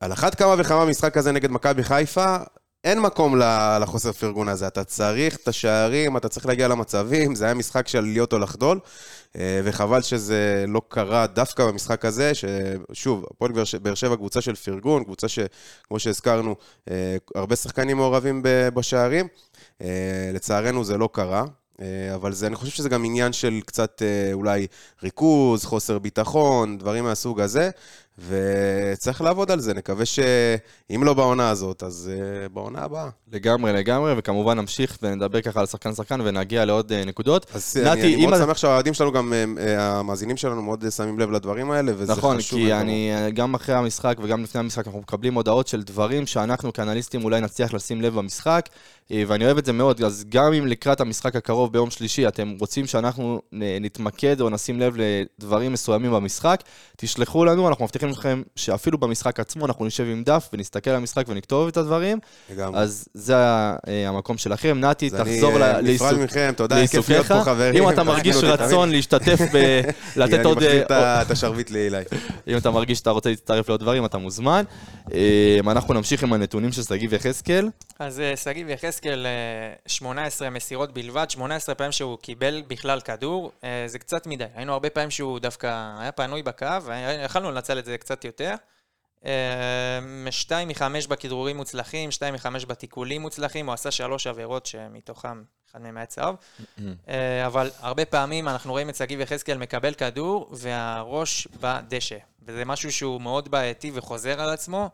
[0.00, 2.36] על אחת כמה וכמה במשחק הזה נגד מכבי חיפה,
[2.84, 3.36] אין מקום
[3.80, 4.66] לחוסר פרגון הזה.
[4.66, 8.78] אתה צריך את השערים, אתה צריך להגיע למצבים, זה היה משחק של להיות או לחדול.
[9.38, 15.04] אה, וחבל שזה לא קרה דווקא במשחק הזה, ששוב, הפועל באר שבע קבוצה של פרגון,
[15.04, 16.54] קבוצה שכמו שהזכרנו,
[16.90, 18.42] אה, הרבה שחקנים מעורבים
[18.74, 19.28] בשערים.
[19.82, 21.44] אה, לצערנו זה לא קרה.
[22.14, 24.66] אבל זה, אני חושב שזה גם עניין של קצת אולי
[25.02, 27.70] ריכוז, חוסר ביטחון, דברים מהסוג הזה,
[28.18, 29.74] וצריך לעבוד על זה.
[29.74, 33.08] נקווה שאם לא בעונה הזאת, אז אה, בעונה הבאה.
[33.32, 37.46] לגמרי, לגמרי, וכמובן נמשיך ונדבר ככה על שחקן-שחקן ונגיע לעוד אה, נקודות.
[37.54, 41.18] אז נתי, אני, אני מאוד שמח שהאוהדים שלנו, גם אה, אה, המאזינים שלנו מאוד שמים
[41.18, 42.58] לב לדברים האלה, וזה נכון, חשוב.
[42.58, 42.80] כי מאוד.
[42.80, 47.40] אני, גם אחרי המשחק וגם לפני המשחק, אנחנו מקבלים הודעות של דברים שאנחנו כאנליסטים אולי
[47.40, 51.36] נצליח לשים לב במשחק, אה, ואני אוהב את זה מאוד, אז גם אם לקראת המשחק
[51.36, 53.40] הקרוב ביום שלישי אתם רוצים שאנחנו
[53.80, 54.96] נתמקד או נשים לב
[55.38, 56.60] לדברים מסוימים במשחק,
[56.96, 61.24] תשלחו לנו, אנחנו מבטיחים לכם שאפילו במשחק עצמו אנחנו נשב עם דף ונסתכל על המשחק
[61.28, 62.18] ונכתוב את הדברים,
[62.52, 62.80] לגמרי.
[62.80, 64.80] אז זה אה, המקום שלכם.
[64.80, 67.32] נתי, אני, תחזור אה, ל- נפרד מכם, תודה, כיף להיות לעיסוקיך.
[67.32, 67.82] פה חברים.
[67.82, 68.36] אם אתה מרגיש.
[68.36, 69.38] רצון להשתתף
[70.16, 70.56] ולתת אני עוד...
[70.56, 71.98] מחזיר אה, את ה- את השרביט לאילי.
[72.48, 74.64] אם אתה מרגיש שאתה רוצה להצטרף לעוד דברים, אתה מוזמן.
[75.14, 77.68] אה, אנחנו נמשיך עם הנתונים של שגיב יחזקאל.
[77.98, 78.93] אז אה, שגיב יחזקאל,
[79.26, 84.44] אה, 18 מסירות בלבד, 18 פעמים שהוא קיבל בכלל כדור, אה, זה קצת מדי.
[84.54, 88.54] היינו הרבה פעמים שהוא דווקא היה פנוי בקו, ויכלנו לנצל את זה קצת יותר.
[90.30, 95.42] 2 מ-5 בכדרורים מוצלחים, 2 מ-5 בתיקולים מוצלחים, הוא עשה שלוש עבירות שמתוכם
[95.74, 96.36] אחד מהם היה צהוב.
[97.08, 102.16] אה, אבל הרבה פעמים אנחנו רואים את שגיב יחזקאל מקבל כדור והראש בדשא.
[102.42, 104.90] וזה משהו שהוא מאוד בעייתי וחוזר על עצמו,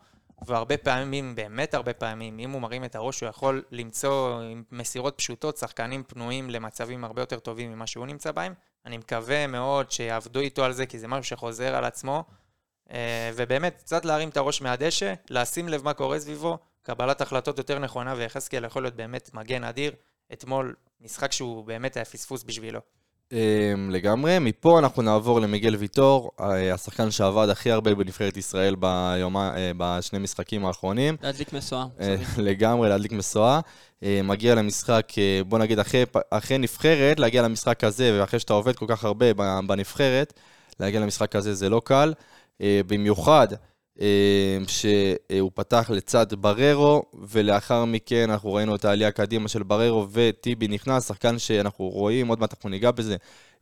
[0.46, 5.14] והרבה פעמים, באמת הרבה פעמים, אם הוא מרים את הראש, הוא יכול למצוא עם מסירות
[5.18, 8.54] פשוטות שחקנים פנויים למצבים הרבה יותר טובים ממה שהוא נמצא בהם.
[8.86, 12.24] אני מקווה מאוד שיעבדו איתו על זה, כי זה משהו שחוזר על עצמו.
[12.90, 17.78] אה, ובאמת, קצת להרים את הראש מהדשא, לשים לב מה קורה סביבו, קבלת החלטות יותר
[17.78, 19.92] נכונה, ויחזקאל יכול להיות באמת מגן אדיר.
[20.32, 22.80] אתמול, משחק שהוא באמת היה פספוס בשבילו.
[23.32, 23.38] אה,
[23.90, 24.38] לגמרי.
[24.38, 26.30] מפה אנחנו נעבור למיגל ויטור,
[26.74, 31.16] השחקן שעבד הכי הרבה בנבחרת ישראל ביומה- אה, בשני משחקים האחרונים.
[31.22, 31.84] להדליק משואה.
[32.00, 33.60] אה, לגמרי, להדליק משואה.
[34.02, 35.08] אה, מגיע למשחק,
[35.48, 39.26] בוא נגיד, אחרי, אחרי נבחרת, להגיע למשחק הזה, ואחרי שאתה עובד כל כך הרבה
[39.66, 40.32] בנבחרת,
[40.80, 42.12] להגיע למשחק הזה זה לא קל.
[42.86, 43.48] במיוחד
[44.66, 51.08] שהוא פתח לצד בררו, ולאחר מכן אנחנו ראינו את העלייה קדימה של בררו, וטיבי נכנס,
[51.08, 53.16] שחקן שאנחנו רואים, עוד מעט אנחנו ניגע בזה,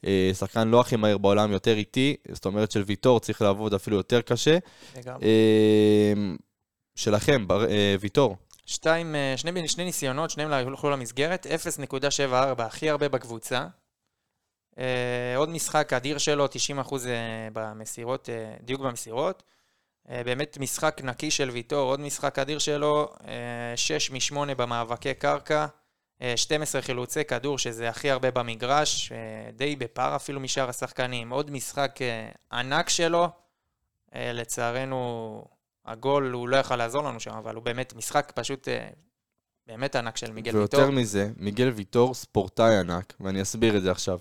[0.07, 3.97] אה, שחקן לא הכי מהיר בעולם, יותר איטי, זאת אומרת של ויטור צריך לעבוד אפילו
[3.97, 4.59] יותר קשה.
[4.97, 5.25] לגמרי.
[5.27, 6.13] אה,
[6.95, 8.37] שלכם, בר- אה, ויטור.
[8.67, 12.33] שתיים, אה, שני, שני ניסיונות, שניהם הלכו למסגרת, 0.74,
[12.67, 13.67] הכי הרבה בקבוצה.
[15.37, 17.13] עוד משחק אדיר שלו, 90% אה,
[17.53, 18.29] במסירות,
[18.63, 19.43] דיוק במסירות.
[20.11, 23.13] אה, באמת משחק נקי של ויטור, עוד משחק אדיר שלו,
[23.77, 25.67] 6 מ-8 במאבקי קרקע,
[26.23, 31.31] אה, 12 חילוצי כדור, שזה הכי הרבה במגרש, אה, די בפער אפילו משאר השחקנים.
[31.31, 33.29] עוד משחק אה, ענק שלו,
[34.15, 35.45] אה, לצערנו
[35.85, 38.89] הגול, הוא לא יכל לעזור לנו שם, אבל הוא באמת משחק פשוט אה,
[39.67, 40.81] באמת ענק של מיגל ויטור.
[40.81, 44.19] ויותר מזה, מיגל ויטור ספורטאי ענק, ואני אסביר את זה עכשיו.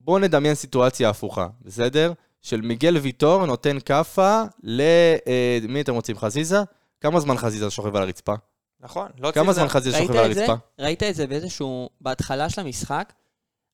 [0.00, 2.12] בואו נדמיין סיטואציה הפוכה, בסדר?
[2.42, 4.80] של מיגל ויטור נותן כאפה ל...
[5.26, 6.18] אה, מי אתם רוצים?
[6.18, 6.58] חזיזה?
[7.00, 8.34] כמה זמן חזיזה שוכב על הרצפה?
[8.80, 9.60] נכון, לא כמה ציזה.
[9.60, 10.24] זמן חזיזה שוכב על?
[10.32, 10.54] הרצפה?
[10.78, 11.88] ראית את זה באיזשהו...
[12.00, 13.12] בהתחלה של המשחק?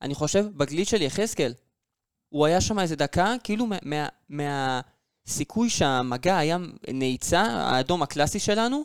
[0.02, 1.54] אני חושב, בגליץ' של יחזקאל.
[2.28, 3.76] הוא היה שם איזה דקה, כאילו מה-
[4.28, 4.48] מה-
[5.26, 6.56] מהסיכוי שהמגע היה
[6.88, 8.82] נעיצה, האדום הקלאסי שלנו,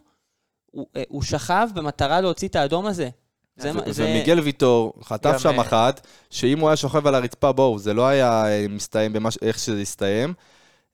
[0.71, 3.09] הוא, אה, הוא שכב במטרה להוציא את האדום הזה.
[3.55, 7.51] זה, מה- זה, ומיגל ויטור חטף שם אה, אחת, שאם הוא היה שוכב על הרצפה,
[7.51, 10.33] בואו, זה לא היה אה, מסתיים במה ש- איך שזה הסתיים,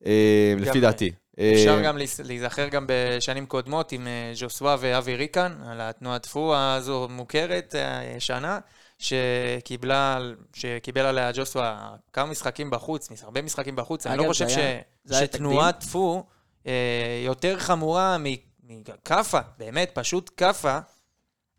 [0.05, 1.11] אה, גם, לפי דעתי.
[1.53, 7.75] אפשר גם להיזכר גם בשנים קודמות עם ז'וסווה ואבי ריקן, על התנועת טפו הזו מוכרת,
[8.17, 8.59] ישנה,
[8.99, 10.19] שקיבלה,
[10.53, 11.79] שקיבל עליה ג'וסווה
[12.13, 14.07] כמה משחקים בחוץ, הרבה משחקים בחוץ.
[14.07, 16.23] אני לא חושב זה ש- היה- זה היה שתנועת טפו
[16.67, 16.73] אה,
[17.25, 18.17] יותר חמורה
[18.63, 20.79] מכאפה, באמת, פשוט כאפה.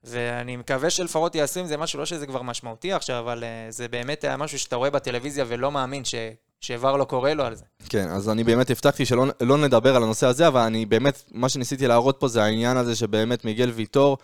[0.05, 3.89] ואני מקווה שלפחות יעשו עם זה משהו, לא שזה כבר משמעותי עכשיו, אבל uh, זה
[3.89, 6.15] באמת היה משהו שאתה רואה בטלוויזיה ולא מאמין ש...
[6.61, 7.65] שאיבר לא קורא לו על זה.
[7.89, 11.49] כן, אז אני באמת הבטחתי שלא לא נדבר על הנושא הזה, אבל אני באמת, מה
[11.49, 14.19] שניסיתי להראות פה זה העניין הזה שבאמת מיגל ויטור,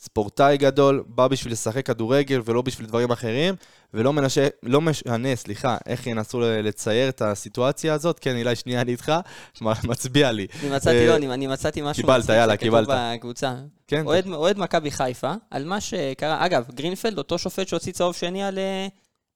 [0.00, 3.54] ספורטאי גדול, בא בשביל לשחק כדורגל ולא בשביל דברים אחרים,
[3.94, 8.18] ולא מנשה, לא משנה, סליחה, איך ינסו לצייר את הסיטואציה הזאת.
[8.18, 9.12] כן, אילי, שנייה, אני איתך,
[9.84, 10.46] מצביע לי.
[10.62, 12.88] אני מצאתי, אה, לא, אני, אני מצאתי משהו קיבלת, יאללה, קיבלת.
[12.90, 13.54] בקבוצה.
[13.86, 18.42] כן, אוהד, אוהד מכבי חיפה, על מה שקרה, אגב, גרינפלד, אותו שופט שהוציא צהוב שני
[18.42, 18.86] על, אה,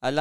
[0.02, 0.18] על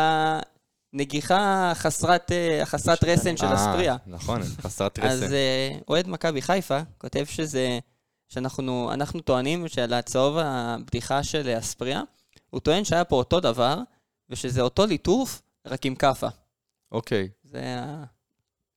[0.94, 3.96] הנגיחה חסרת, אה, חסרת רסן של אה, אספריה.
[4.08, 5.34] נכון, חסרת אז רסן.
[5.34, 7.80] אה, אוהד מכבי חיפה כותב שזה,
[8.30, 12.02] שאנחנו אנחנו טוענים שעל הצהוב הבדיחה של אספריה,
[12.50, 13.78] הוא טוען שהיה פה אותו דבר,
[14.30, 16.28] ושזה אותו ליטוף רק עם כאפה.
[16.92, 17.30] אוקיי.
[17.44, 18.04] זה ה-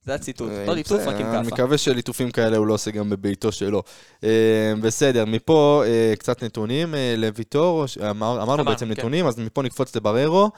[0.03, 0.51] זה הציטוט.
[0.51, 1.55] אה, אותו ליטוף, רק עם אני כאפה.
[1.55, 3.83] מקווה שליטופים כאלה הוא לא עושה גם בביתו שלו.
[4.25, 8.91] אה, בסדר, מפה אה, קצת נתונים לוויטור, ש- אמר- אמרנו אמרנו, בעצם כן.
[8.93, 10.51] נתונים, אז מפה נקפוץ לבררו.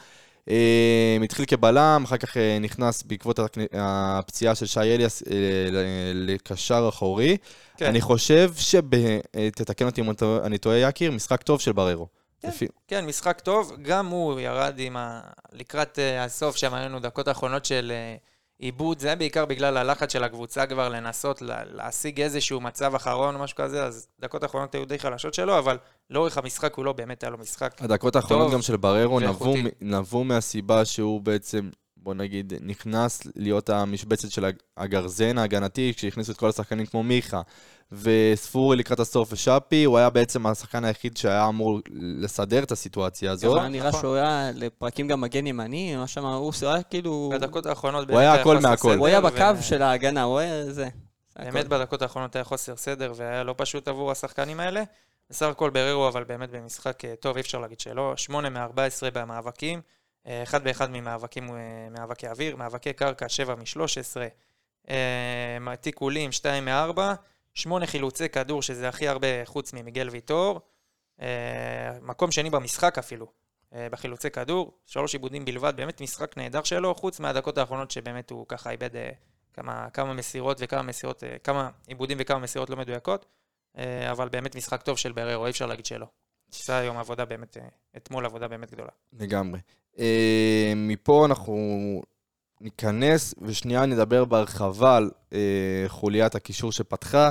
[0.51, 3.39] אה, התחיל כבלם, אחר כך אה, נכנס בעקבות
[3.73, 5.35] הפציעה של שי אליאס אה,
[6.15, 7.37] לקשר אחורי.
[7.77, 7.87] כן.
[7.87, 8.83] אני חושב שב...
[9.57, 10.11] תתקן אותי אם
[10.45, 12.07] אני טועה, יקיר, משחק טוב של בררו.
[12.41, 12.49] כן.
[12.49, 13.73] לפי- כן, משחק טוב.
[13.83, 15.21] גם הוא ירד עם ה...
[15.53, 17.93] לקראת הסוף, שם היה לנו דקות האחרונות של
[18.59, 18.99] עיבוד.
[18.99, 23.57] זה בעיקר בגלל הלחץ של הקבוצה כבר לנסות לה, להשיג איזשהו מצב אחרון או משהו
[23.57, 25.79] כזה, אז דקות האחרונות היו די חלשות שלו, אבל
[26.11, 27.75] לאורך המשחק הוא לא באמת היה לו משחק.
[27.81, 29.21] הדקות האחרונות גם של בררו
[29.81, 31.71] נבעו מהסיבה שהוא בעצם,
[32.03, 37.43] בוא נגיד, נכנס להיות המשבצת של הג- הגרזן ההגנתי, כשהכניסו את כל השחקנים כמו מיכה
[37.93, 41.81] וספורי לקראת הסוף ושאפי, הוא היה בעצם השחקן היחיד שהיה אמור
[42.21, 43.59] לסדר את הסיטואציה הזאת.
[43.59, 43.93] היה נראה.
[43.93, 47.31] שהוא היה לפרקים גם מגן ימני, מה שם, הוא היה כאילו...
[47.35, 48.99] בדקות האחרונות הוא היה הכל מהכל.
[48.99, 50.89] הוא היה בקו של ההגנה, הוא היה זה.
[51.39, 51.69] באמת.
[51.69, 54.83] בדקות האחרונות היה חוסר סדר והיה לא פשוט עבור השחקנים האלה.
[55.31, 58.13] בסך הכל בררו אבל באמת במשחק אה, טוב, אי אפשר להגיד שלא.
[58.17, 59.81] 8 מ-14 במאבקים,
[60.43, 64.91] אחד באחד ממאבקים, אה, מאבקי אוויר, מאבקי קרקע 7 מ-13,
[65.81, 67.01] תיקולים 2 מ-4,
[67.55, 70.61] 8 חילוצי כדור שזה הכי הרבה חוץ ממיגל ויטור,
[71.21, 73.27] אה, מקום שני במשחק אפילו.
[73.75, 78.47] אה, בחילוצי כדור, שלוש עיבודים בלבד, באמת משחק נהדר שלו, חוץ מהדקות האחרונות שבאמת הוא
[78.49, 79.11] ככה איבד אה,
[79.53, 83.27] כמה, כמה מסירות וכמה מסירות, אה, כמה עיבודים וכמה מסירות לא מדויקות,
[83.79, 86.07] אה, אבל באמת משחק טוב של בררו, אי אפשר להגיד שלא.
[86.53, 88.91] עשה היום עבודה באמת, אה, אתמול עבודה באמת גדולה.
[89.13, 89.61] לגמרי.
[89.99, 91.57] אה, מפה אנחנו
[92.61, 97.31] ניכנס ושנייה נדבר בהרחבה על אה, חוליית הקישור שפתחה.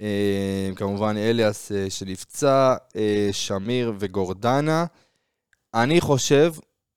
[0.00, 2.74] אה, כמובן אליאס שנפצע,
[3.32, 4.84] שמיר וגורדנה.
[5.74, 6.52] אני חושב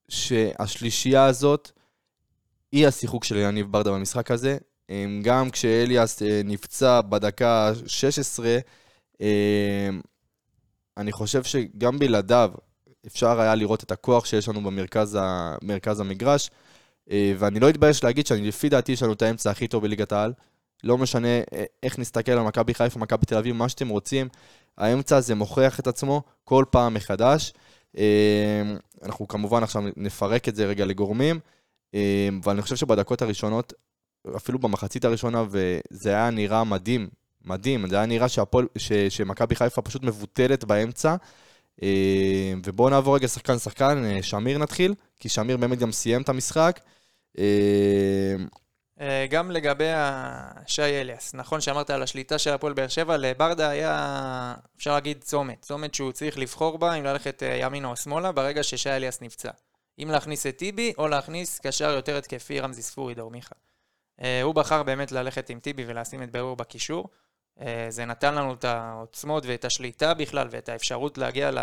[0.10, 1.71] שהשלישייה הזאת
[2.71, 4.58] היא השיחוק של יניב ברדה במשחק הזה.
[5.21, 8.58] גם כשאליאס נפצע בדקה 16,
[9.21, 9.89] אה,
[10.97, 12.52] אני חושב שגם בלעדיו
[13.08, 15.56] אפשר היה לראות את הכוח שיש לנו במרכז ה-
[16.00, 16.50] המגרש,
[17.12, 20.12] אה, ואני לא אתבייש להגיד שאני, לפי דעתי, יש לנו את האמצע הכי טוב בליגת
[20.12, 20.34] העל.
[20.84, 24.28] לא משנה אה, איך נסתכל על מכבי חיפה, מכבי תל אביב, מה שאתם רוצים,
[24.78, 27.54] האמצע הזה מוכיח את עצמו כל פעם מחדש.
[27.98, 28.62] אה,
[29.04, 31.40] אנחנו כמובן עכשיו נפרק את זה רגע לגורמים,
[32.44, 33.74] אבל אני חושב שבדקות הראשונות,
[34.36, 37.10] אפילו במחצית הראשונה, וזה היה נראה מדהים,
[37.46, 38.28] מדהים, זה היה נראה
[39.10, 41.16] שמכבי חיפה פשוט מבוטלת באמצע.
[41.84, 46.80] אה, ובואו נעבור רגע שחקן-שחקן, אה, שמיר נתחיל, כי שמיר באמת גם סיים את המשחק.
[47.39, 49.89] אה, גם לגבי
[50.67, 55.62] שי אליאס, נכון שאמרת על השליטה של הפועל באר שבע, לברדה היה, אפשר להגיד, צומת.
[55.62, 59.52] צומת שהוא צריך לבחור בה, אם ללכת ימינה או שמאלה, ברגע ששי אליאס נפצע.
[60.00, 63.56] אם להכניס את טיבי, או להכניס קשר יותר התקפי, רמזי ספורי, דור מיכה.
[64.44, 67.10] הוא בחר באמת ללכת עם טיבי ולשים את ברור בקישור.
[67.62, 71.60] אה, זה נתן לנו את העוצמות ואת השליטה בכלל, ואת האפשרות להגיע ל...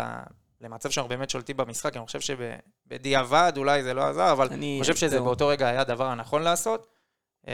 [0.61, 1.97] למצב שאנחנו באמת שולטים במשחק.
[1.97, 5.25] אני חושב שבדיעבד אולי זה לא עזר, אבל אני- חושב שזה זהו.
[5.25, 6.87] באותו רגע היה הדבר הנכון לעשות.
[7.47, 7.53] אה,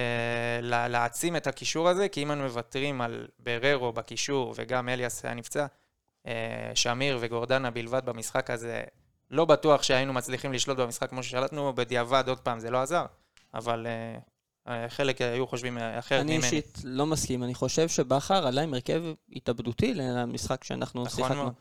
[0.61, 5.33] לה- להעצים את הקישור הזה, כי אם אנו מוותרים על בררו בקישור וגם אליאס היה
[5.33, 5.65] נפצע,
[6.27, 6.31] אה,
[6.75, 8.83] שמיר וגורדנה בלבד במשחק הזה,
[9.31, 13.05] לא בטוח שהיינו מצליחים לשלוט במשחק כמו ששלטנו, בדיעבד עוד פעם זה לא עזר,
[13.53, 14.19] אבל אה,
[14.87, 16.45] חלק היו חושבים אחרת אני ממני.
[16.45, 21.43] אישית לא מסכים, אני חושב שבכר עלה עם הרכב התאבדותי למשחק שאנחנו נכון שיחקנו.
[21.43, 21.53] מאוד.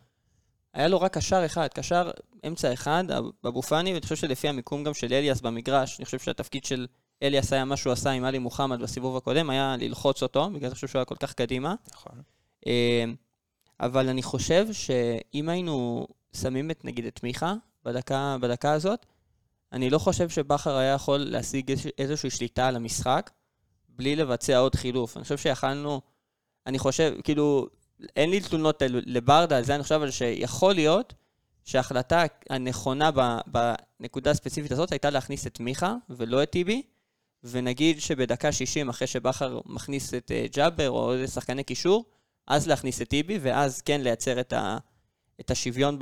[0.75, 2.11] היה לו רק קשר אחד, קשר
[2.47, 3.05] אמצע אחד,
[3.47, 6.87] אבו פאני, ואני חושב שלפי המיקום גם של אליאס במגרש, אני חושב שהתפקיד של
[7.23, 10.67] אליאס היה מה שהוא עשה עם עלי מוחמד בסיבוב הקודם, היה ללחוץ אותו, בגלל זה
[10.67, 11.75] אני חושב שהוא היה כל כך קדימה.
[11.93, 12.23] נכון.
[12.67, 13.05] אה,
[13.81, 19.07] אבל אני חושב שאם היינו שמים את, נגיד, את מיכה בדקה, בדקה הזאת,
[19.75, 23.31] אני לא חושב שבכר היה יכול להשיג איזוש- איזושהי שליטה על המשחק
[23.89, 25.17] בלי לבצע עוד חילוף.
[25.17, 26.01] אני חושב שיכלנו,
[26.67, 27.67] אני חושב, כאילו,
[28.17, 31.15] אין לי תלונות על- לברדה על זה, אני חושב אבל שיכול להיות
[31.65, 33.11] שההחלטה הנכונה
[33.47, 36.83] בנקודה הספציפית הזאת הייתה להכניס את מיכה ולא את טיבי,
[37.45, 42.05] ונגיד שבדקה 60, אחרי שבכר מכניס את אה, ג'אבר או איזה שחקני קישור,
[42.47, 44.79] אז להכניס את טיבי, ואז כן לייצר את, ה,
[45.41, 45.99] את השוויון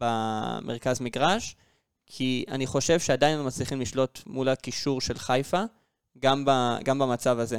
[0.00, 1.56] במרכז מגרש,
[2.08, 5.62] כי אני חושב שעדיין לא מצליחים לשלוט מול הקישור של חיפה,
[6.18, 6.50] גם, ב,
[6.84, 7.58] גם במצב הזה,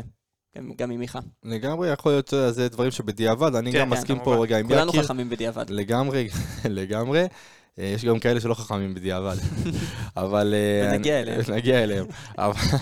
[0.58, 1.20] גם, גם עם מיכה.
[1.44, 4.36] לגמרי יכול להיות שזה דברים שבדיעבד, אני כן, גם כן, מסכים כמובן.
[4.38, 5.04] פה רגע עם כולנו יקיר.
[5.04, 5.70] חכמים בדיעבד.
[5.70, 6.30] לגמרי,
[6.66, 7.26] לגמרי.
[7.80, 9.36] אה, יש גם כאלה שלא חכמים בדיעבד.
[10.18, 10.54] אבל...
[10.54, 11.42] אה, ונגיע אני- אליהם.
[11.56, 12.06] נגיע אליהם.
[12.38, 12.78] אבל-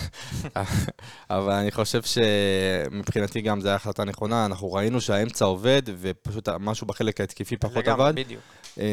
[1.30, 4.45] אבל אני חושב שמבחינתי גם זו הייתה החלטה נכונה.
[4.45, 8.13] אנחנו ראינו שהאמצע עובד, ופשוט משהו בחלק ההתקפי פחות עבד.
[8.15, 8.41] בדיוק.
[8.80, 8.86] אה,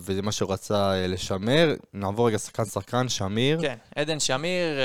[0.00, 1.74] וזה מה שהוא רצה לשמר.
[1.94, 3.60] נעבור רגע שחקן-שחקן, שמיר.
[3.62, 4.78] כן, עדן שמיר,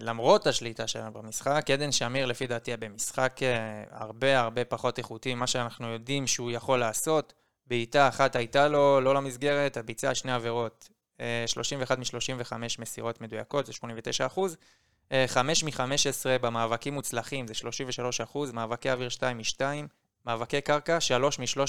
[0.00, 3.40] למרות השליטה שלנו במשחק, עדן שמיר לפי דעתי במשחק
[3.90, 7.32] הרבה הרבה פחות איכותי ממה שאנחנו יודעים שהוא יכול לעשות.
[7.70, 10.88] בעיטה אחת הייתה לו, לא למסגרת, ביצע שני עבירות.
[11.20, 14.56] אה, 31 מ-35 מסירות מדויקות, זה 89 אחוז.
[15.26, 15.78] 5 מ-15
[16.40, 18.52] במאבקים מוצלחים, זה 33 אחוז.
[18.52, 19.60] מאבקי אוויר 2 מ-2.
[20.26, 21.64] מאבקי קרקע, 3 מ-13,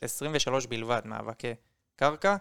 [0.00, 1.54] 23 בלבד, מאבקי
[1.96, 2.36] קרקע.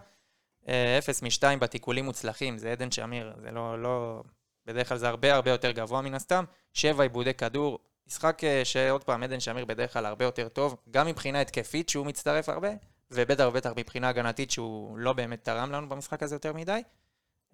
[0.68, 4.24] אה, 0 מ-2 בתיקולים מוצלחים, זה עדן שמיר, זה לא, לא...
[4.66, 6.46] בדרך כלל זה הרבה הרבה יותר גבוה מן הסתם.
[6.74, 11.08] 7 עיבודי כדור, משחק אה, שעוד פעם, עדן שמיר בדרך כלל הרבה יותר טוב, גם
[11.08, 12.70] מבחינה התקפית שהוא מצטרף הרבה,
[13.12, 16.82] ובטח ובטח מבחינה הגנתית שהוא לא באמת תרם לנו במשחק הזה יותר מדי.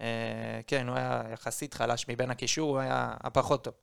[0.01, 0.05] אה,
[0.67, 3.73] כן, הוא היה יחסית חלש מבין הקישור, הוא היה הפחות טוב.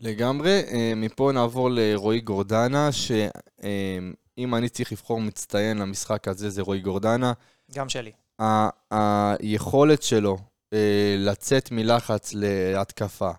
[0.00, 0.62] לגמרי.
[0.72, 7.32] אה, מפה נעבור לרועי גורדנה, שאם אני צריך לבחור מצטיין למשחק הזה, זה רועי גורדנה.
[7.74, 8.12] גם שלי.
[8.42, 10.38] ה- היכולת שלו
[10.72, 13.30] אה, לצאת מלחץ להתקפה,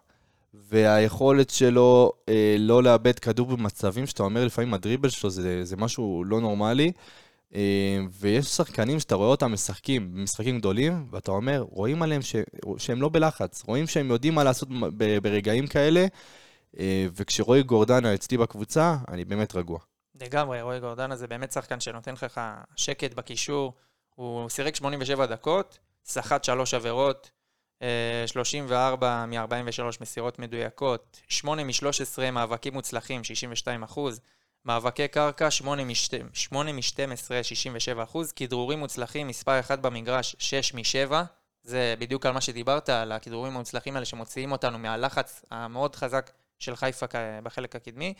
[0.53, 6.23] והיכולת שלו אה, לא לאבד כדור במצבים שאתה אומר לפעמים הדריבל שלו זה, זה משהו
[6.23, 6.91] לא נורמלי.
[7.55, 12.35] אה, ויש שחקנים שאתה רואה אותם משחקים במשחקים גדולים, ואתה אומר, רואים עליהם ש,
[12.77, 14.69] שהם לא בלחץ, רואים שהם יודעים מה לעשות
[15.21, 16.05] ברגעים כאלה,
[16.79, 19.79] אה, וכשרועי גורדנה אצלי בקבוצה, אני באמת רגוע.
[20.21, 22.41] לגמרי, רועי גורדנה זה באמת שחקן שנותן לך
[22.75, 23.73] שקט בקישור.
[24.15, 27.31] הוא שיחק 87 דקות, סחט שלוש עבירות,
[27.81, 34.21] אה, 34 מ-43 מסירות מדויקות, 8 מ-13 מאבקים מוצלחים, 62 אחוז,
[34.65, 36.83] מאבקי קרקע, 8 מ-12,
[37.43, 41.13] 67 אחוז, כדרורים מוצלחים, מספר 1 במגרש, 6 מ-7.
[41.63, 46.75] זה בדיוק על מה שדיברת, על הכדרורים המוצלחים האלה שמוציאים אותנו מהלחץ המאוד חזק של
[46.75, 47.05] חיפה
[47.43, 48.13] בחלק הקדמי.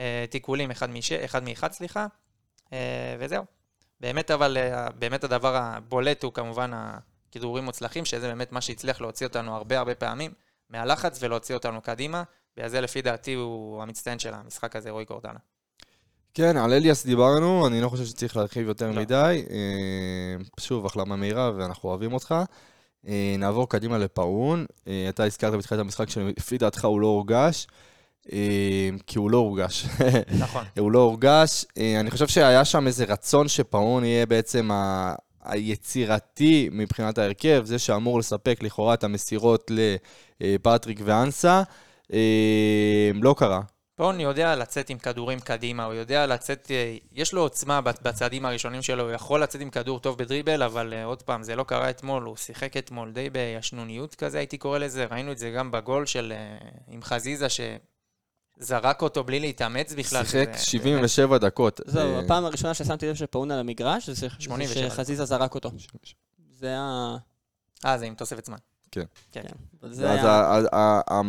[0.00, 2.06] אה, תיקולים, אחד מש- אחד מאחד, סליחה,
[2.72, 3.44] אה, וזהו.
[4.00, 9.26] באמת, אבל, אה, באמת הדבר הבולט הוא כמובן הכדרורים מוצלחים, שזה באמת מה שהצליח להוציא
[9.26, 10.32] אותנו הרבה הרבה פעמים
[10.70, 12.22] מהלחץ ולהוציא אותנו קדימה,
[12.56, 15.38] בגלל זה לפי דעתי הוא המצטיין של המשחק הזה, רועי גורדנה.
[16.36, 19.00] כן, על אליאס דיברנו, אני לא חושב שצריך להרחיב יותר לא.
[19.00, 19.44] מדי.
[19.50, 22.34] אה, שוב, החלמה מהירה ואנחנו אוהבים אותך.
[23.08, 24.66] אה, נעבור קדימה לפאון.
[24.88, 27.66] אה, אתה הזכרת בתחילת המשחק שלפי דעתך הוא לא הורגש,
[29.06, 29.86] כי הוא לא הורגש.
[30.44, 30.64] נכון.
[30.78, 31.64] הוא לא הורגש.
[32.00, 35.14] אני חושב שהיה שם איזה רצון שפאון יהיה בעצם ה...
[35.44, 39.70] היצירתי מבחינת ההרכב, זה שאמור לספק לכאורה את המסירות
[40.40, 41.62] לפטריק ואנסה.
[43.14, 43.60] לא קרה.
[43.96, 48.46] פון יודע לצאת עם כדורים קדימה, הוא יודע לצאת, אה, יש לו עוצמה בצ- בצעדים
[48.46, 51.64] הראשונים שלו, הוא יכול לצאת עם כדור טוב בדריבל, אבל אה, עוד פעם, זה לא
[51.64, 55.70] קרה אתמול, הוא שיחק אתמול די בישנוניות כזה, הייתי קורא לזה, ראינו את זה גם
[55.70, 57.46] בגול של, אה, עם חזיזה,
[58.58, 60.24] שזרק אותו בלי להתאמץ בכלל.
[60.24, 61.80] שיחק שזה- 77 דקות.
[61.86, 64.90] זהו, הפעם הראשונה ששמתי לב שפאון על המגרש, זה זה 87.
[64.90, 65.70] שחזיזה זרק אותו.
[66.54, 67.16] זה היה...
[67.86, 68.56] אה, זה עם תוספת זמן.
[68.90, 69.04] כן.
[69.32, 69.42] כן.
[69.42, 69.48] כן.
[69.82, 70.00] אז.
[70.00, 71.20] ה- ה- ה-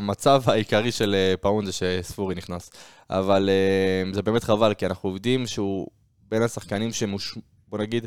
[0.00, 2.70] המצב העיקרי של אה, פאון זה שספורי נכנס.
[3.10, 5.86] אבל אה, זה באמת חבל, כי אנחנו יודעים שהוא
[6.28, 7.38] בין השחקנים שמוש...
[7.68, 8.06] בוא נגיד,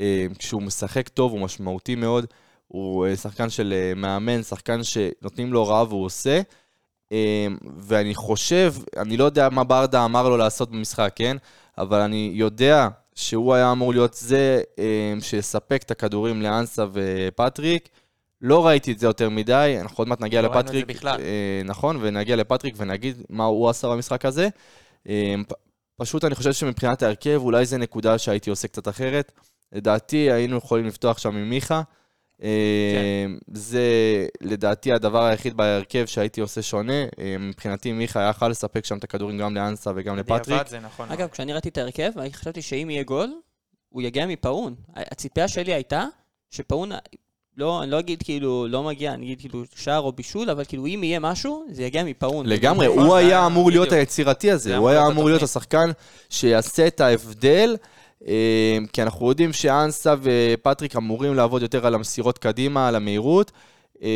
[0.00, 2.26] אה, כשהוא משחק טוב הוא משמעותי מאוד.
[2.68, 6.40] הוא שחקן של מאמן, שחקן שנותנים לו הוראה והוא עושה.
[7.76, 11.36] ואני חושב, אני לא יודע מה ברדה אמר לו לעשות במשחק, כן?
[11.78, 14.62] אבל אני יודע שהוא היה אמור להיות זה
[15.20, 17.88] שיספק את הכדורים לאנסה ופטריק.
[18.40, 21.04] לא ראיתי את זה יותר מדי, אנחנו עוד מעט נגיע לא לפטריק.
[21.04, 24.48] אה, נכון, ונגיע לפטריק ונגיד מה הוא עשה במשחק הזה.
[25.08, 25.34] אה,
[25.96, 29.32] פשוט אני חושב שמבחינת ההרכב, אולי זו נקודה שהייתי עושה קצת אחרת.
[29.72, 31.82] לדעתי היינו יכולים לפתוח שם עם מיכה.
[32.42, 32.48] אה,
[32.94, 33.30] כן.
[33.52, 33.82] זה
[34.40, 37.02] לדעתי הדבר היחיד בהרכב שהייתי עושה שונה.
[37.18, 40.68] אה, מבחינתי מיכה היה יכול לספק שם את הכדורים גם לאנסה וגם לפטריק.
[40.68, 41.10] זה נכון.
[41.10, 43.40] אגב, כשאני ראיתי את ההרכב, אני חשבתי שאם יהיה גול,
[43.88, 44.74] הוא יגיע מפאון.
[44.94, 46.04] הציפייה שלי הייתה
[46.50, 46.90] שפאון,
[47.58, 50.86] לא, אני לא אגיד כאילו לא מגיע, אני אגיד כאילו שער או בישול, אבל כאילו
[50.86, 52.46] אם יהיה משהו, זה יגיע מפאון.
[52.46, 53.92] לגמרי, נכון, הוא היה אמור להיות.
[53.92, 55.42] היצירתי הזה, זה הוא היה אמור להיות.
[55.42, 55.90] השחקן
[56.30, 57.76] שיעשה את ההבדל,
[58.26, 63.52] אה, כי אנחנו יודעים שאנסה ופטריק אמורים לעבוד יותר על המסירות קדימה, על המהירות,
[64.02, 64.08] אה,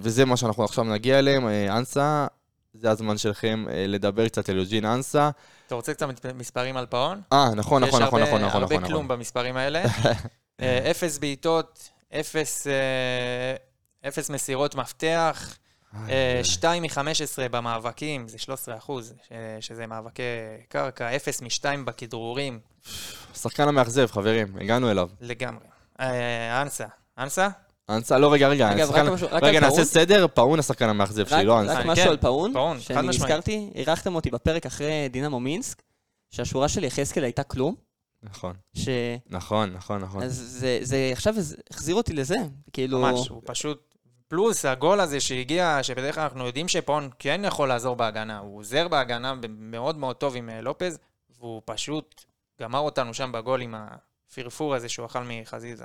[0.00, 1.48] וזה מה שאנחנו עכשיו נגיע אליהם.
[1.48, 2.26] אה, אנסה,
[2.74, 5.30] זה הזמן שלכם לדבר קצת על יוג'ין אנסה.
[5.66, 7.20] אתה רוצה קצת מספרים על פאון?
[7.32, 8.88] אה, נכון, נכון, יש נכון, הרבה- נכון, נכון, הרבה נכון.
[8.88, 9.82] כלום במספרים האלה.
[10.90, 11.90] אפס בעיטות,
[12.20, 12.72] אפס, אה,
[14.08, 15.56] אפס מסירות מפתח,
[16.08, 16.98] אה, 2 מ-15
[17.50, 19.32] במאבקים, זה 13 אחוז, ש-
[19.66, 20.22] שזה מאבקי
[20.68, 22.58] קרקע, 0 מ-2 בכדרורים,
[23.34, 25.08] השחקן המאכזב, חברים, הגענו אליו.
[25.20, 25.64] לגמרי.
[26.00, 26.84] אה, אנסה,
[27.18, 27.48] אנסה?
[27.88, 29.84] אנסה, לא, רגע, רגע, אגב, השחקן- רק משהו- רק רגע, נעשה.
[29.84, 31.78] סדר, פאון השחקן המאכזב שלי, לא אנסה.
[31.78, 32.10] רק משהו כן.
[32.10, 33.08] על פאון, שאני.
[33.08, 35.82] נזכרתי, אירחתם אותי בפרק אחרי דינמו מינסק,
[36.30, 37.74] שהשורה של יחזקאל הייתה כלום,
[38.24, 38.88] נכון, ש...
[39.30, 40.22] נכון, נכון, נכון.
[40.22, 41.34] אז זה, זה עכשיו
[41.70, 42.36] החזיר אותי לזה,
[42.72, 43.00] כאילו...
[43.00, 43.94] ממש, הוא פשוט...
[44.28, 48.88] פלוס הגול הזה שהגיע, שבדרך כלל אנחנו יודעים שפאון כן יכול לעזור בהגנה, הוא עוזר
[48.88, 50.98] בהגנה מאוד מאוד טוב עם אה, לופז,
[51.38, 52.24] והוא פשוט
[52.60, 55.84] גמר אותנו שם בגול עם הפרפור הזה שהוא אכל מחזיזה.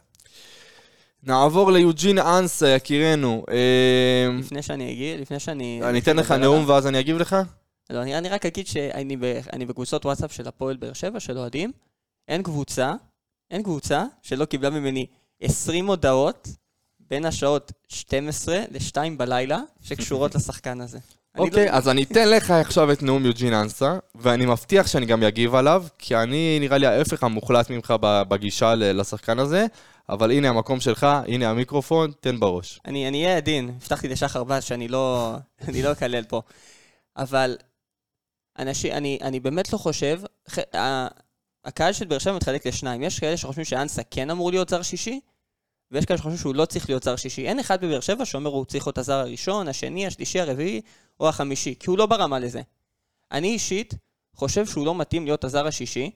[1.23, 3.45] נעבור ליוג'ין אנסה, יקירנו.
[3.51, 5.81] אה, לפני שאני אגיד, לפני שאני...
[5.83, 7.35] אני אתן לך נאום ואז אני אגיב לך?
[7.89, 9.23] לא, אני, אני רק אגיד שאני ב,
[9.53, 11.71] אני בקבוצות וואטסאפ של הפועל באר שבע, של אוהדים.
[12.29, 12.93] אין קבוצה,
[13.51, 15.05] אין קבוצה שלא קיבלה ממני
[15.41, 16.47] 20 הודעות
[16.99, 20.99] בין השעות 12 ל-2 בלילה, שקשורות לשחקן הזה.
[21.37, 25.23] אוקיי, לא- אז אני אתן לך עכשיו את נאום יוג'ין אנסה, ואני מבטיח שאני גם
[25.23, 29.65] אגיב עליו, כי אני נראה לי ההפך המוחלט ממך בגישה לשחקן הזה,
[30.09, 32.79] אבל הנה המקום שלך, הנה המיקרופון, תן בראש.
[32.85, 35.35] אני אהיה עדין, הבטחתי לשחר בז שאני לא
[35.67, 36.41] אני לא אקלל פה.
[37.17, 37.57] אבל
[38.59, 40.19] אנשים, אני, אני באמת לא חושב,
[41.65, 43.03] הקהל של באר שבע מתחלק לשניים.
[43.03, 45.19] יש כאלה שחושבים שאנסה כן אמור להיות זר שישי,
[45.91, 47.47] ויש כאלה שחושבים שהוא לא צריך להיות זר שישי.
[47.47, 50.81] אין אחד בבאר שבע שאומר הוא צריך להיות הזר הראשון, השני, השלישי, הרביעי
[51.19, 52.61] או החמישי, כי הוא לא ברמה לזה.
[53.31, 53.93] אני אישית
[54.35, 56.11] חושב שהוא לא מתאים להיות הזר השישי,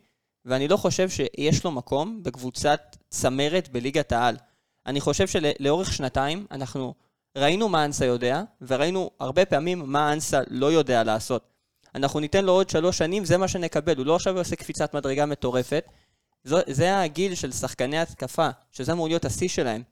[0.46, 4.38] ואני לא חושב שיש לו מקום בקבוצת צמרת בליגת העל.
[4.86, 6.94] אני חושב שלאורך שנתיים אנחנו
[7.38, 11.53] ראינו מה אנסה יודע, וראינו הרבה פעמים מה אנסה לא יודע לעשות.
[11.96, 13.98] אנחנו ניתן לו עוד שלוש שנים, זה מה שנקבל.
[13.98, 15.86] הוא לא עכשיו עושה קפיצת מדרגה מטורפת.
[16.44, 19.84] זו, זה הגיל של שחקני התקפה, שזה אמור להיות השיא שלהם.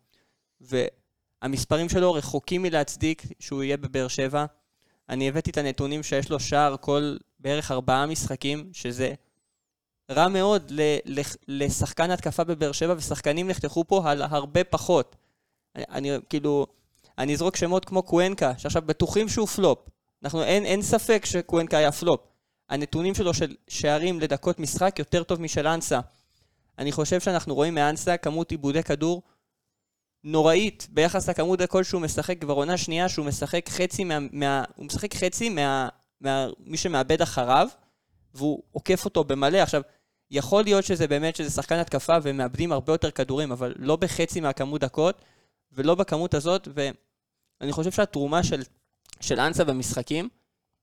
[0.62, 4.46] והמספרים שלו רחוקים מלהצדיק שהוא יהיה בבאר שבע.
[5.10, 9.14] אני הבאתי את הנתונים שיש לו שער כל בערך ארבעה משחקים, שזה
[10.12, 15.16] רע מאוד ל- ל- לשחקן התקפה בבאר שבע, ושחקנים נחתכו פה על הרבה פחות.
[15.76, 16.68] אני, אני כאילו,
[17.18, 19.80] אני אזרוק שמות כמו קוונקה, שעכשיו בטוחים שהוא פלופ.
[20.24, 22.20] אנחנו, אין, אין ספק שקוונקה היה פלופ.
[22.70, 26.00] הנתונים שלו של שערים לדקות משחק יותר טוב משל אנסה.
[26.80, 29.22] אני חושב שאנחנו רואים מאנסה כמות עיבודי כדור
[30.24, 34.18] נוראית ביחס לכמות דקות שהוא משחק כבר עונה שנייה שהוא משחק חצי מה...
[34.32, 35.90] מה הוא משחק חצי מה...
[36.22, 36.48] מה...
[36.60, 37.68] מי שמאבד אחריו
[38.34, 39.58] והוא עוקף אותו במלא.
[39.58, 39.82] עכשיו,
[40.32, 44.40] יכול להיות שזה באמת שזה שחקן התקפה והם מאבדים הרבה יותר כדורים, אבל לא בחצי
[44.40, 45.22] מהכמות דקות
[45.72, 48.62] ולא בכמות הזאת, ואני חושב שהתרומה של,
[49.22, 50.30] של אנסה במשחקים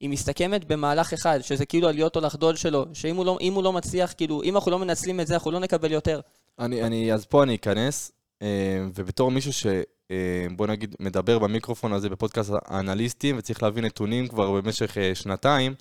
[0.00, 3.72] היא מסתכמת במהלך אחד, שזה כאילו הלהיות או לחדול שלו, שאם הוא, לא, הוא לא
[3.72, 6.20] מצליח, כאילו, אם אנחנו לא מנצלים את זה, אנחנו לא נקבל יותר.
[6.58, 8.12] אני, אני, אז פה אני אכנס,
[8.42, 9.66] אה, ובתור מישהו ש...
[10.10, 15.74] אה, בוא נגיד, מדבר במיקרופון הזה בפודקאסט האנליסטים, וצריך להביא נתונים כבר במשך אה, שנתיים,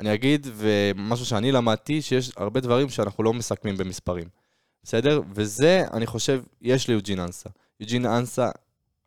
[0.00, 4.28] אני אגיד, ומשהו שאני למדתי, שיש הרבה דברים שאנחנו לא מסכמים במספרים,
[4.82, 5.20] בסדר?
[5.34, 7.50] וזה, אני חושב, יש ליוג'ין אנסה.
[7.80, 8.50] יוג'ין אנסה,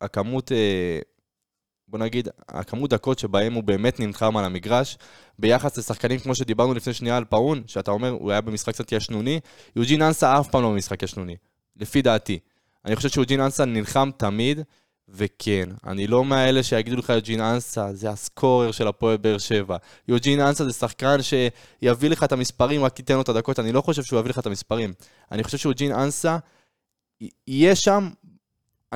[0.01, 0.51] הכמות,
[1.87, 4.97] בוא נגיד, הכמות דקות שבהם הוא באמת נלחם על המגרש,
[5.39, 9.39] ביחס לשחקנים כמו שדיברנו לפני שנייה על פאון, שאתה אומר, הוא היה במשחק קצת ישנוני,
[9.75, 11.35] יוג'ין אנסה אף פעם לא במשחק ישנוני,
[11.77, 12.39] לפי דעתי.
[12.85, 14.59] אני חושב שיוג'ין אנסה נלחם תמיד,
[15.09, 19.77] וכן, אני לא מאלה שיגידו לך יוג'ין אנסה, זה הסקורר של הפועל באר שבע.
[20.07, 23.81] יוג'ין אנסה זה שחקן שיביא לך את המספרים, רק תיתן לו את הדקות, אני לא
[23.81, 24.93] חושב שהוא יביא לך את המספרים.
[25.31, 26.37] אני חושב שיוג'ין אנסה
[27.47, 28.09] יהיה שם,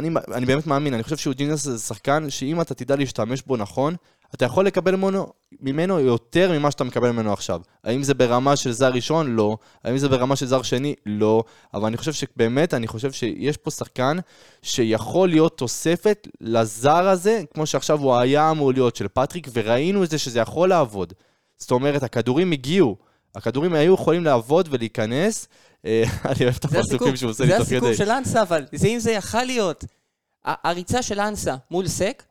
[0.01, 3.57] אני, אני באמת מאמין, אני חושב שיוג'ין אנסה זה שחקן שאם אתה תדע להשתמש בו
[3.57, 3.95] נכון,
[4.35, 5.27] אתה יכול לקבל ממנו,
[5.61, 7.61] ממנו יותר ממה שאתה מקבל ממנו עכשיו.
[7.83, 9.35] האם זה ברמה של זר ראשון?
[9.35, 9.57] לא.
[9.83, 10.95] האם זה ברמה של זר שני?
[11.05, 11.43] לא.
[11.73, 14.17] אבל אני חושב שבאמת, אני חושב שיש פה שחקן
[14.61, 20.09] שיכול להיות תוספת לזר הזה, כמו שעכשיו הוא היה אמור להיות של פטריק, וראינו את
[20.09, 21.13] זה שזה יכול לעבוד.
[21.57, 22.95] זאת אומרת, הכדורים הגיעו.
[23.35, 25.47] הכדורים היו יכולים לעבוד ולהיכנס.
[25.85, 27.77] אה, אני אוהב את זה הפרצופים שהוא עושה לי זה תוך כדי.
[27.77, 29.85] הסיכום של אנסה, אבל זה אם זה יכל להיות.
[30.45, 32.23] הריצה של אנסה מול סק,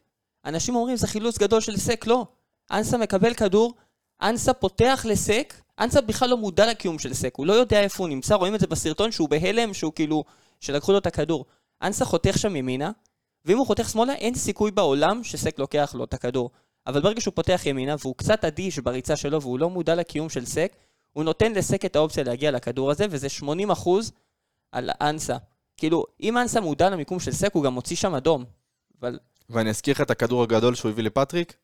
[0.44, 2.26] אנשים אומרים זה חילוץ גדול של סק, לא.
[2.70, 3.74] אנסה מקבל כדור,
[4.22, 8.08] אנסה פותח לסק, אנסה בכלל לא מודע לקיום של סק, הוא לא יודע איפה הוא
[8.08, 10.24] נמצא, רואים את זה בסרטון שהוא בהלם, שהוא כאילו,
[10.60, 11.44] שלקחו לו את הכדור.
[11.82, 12.90] אנסה חותך שם ימינה,
[13.44, 16.50] ואם הוא חותך שמאלה, אין סיכוי בעולם שסק לוקח לו את הכדור.
[16.86, 20.46] אבל ברגע שהוא פותח ימינה, והוא קצת אדיש בריצה שלו, והוא לא מודע לקיום של
[20.46, 20.76] סק,
[21.12, 23.88] הוא נותן לסק את האופציה להגיע לכדור הזה, וזה 80%
[24.72, 25.36] על אנסה.
[25.76, 28.44] כאילו, אם אנסה מודע למיקום של סק, הוא גם מוציא שם אדום.
[29.00, 29.18] אבל,
[29.50, 31.56] ואני אזכיר לך את הכדור הגדול שהוא הביא לפטריק.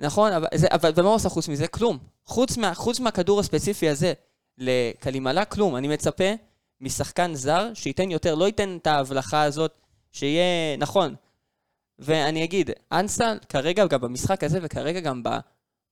[0.00, 1.68] נכון, אבל, זה, אבל ומה הוא עושה חוץ מזה?
[1.68, 1.98] כלום.
[2.26, 4.12] חוץ, מה, חוץ מהכדור הספציפי הזה,
[4.58, 5.76] לקלימלה, כלום.
[5.76, 6.24] אני מצפה
[6.80, 9.80] משחקן זר שייתן יותר, לא ייתן את ההבלחה הזאת,
[10.12, 11.14] שיהיה, נכון,
[11.98, 15.22] ואני אגיד, אנסה כרגע גם במשחק הזה וכרגע גם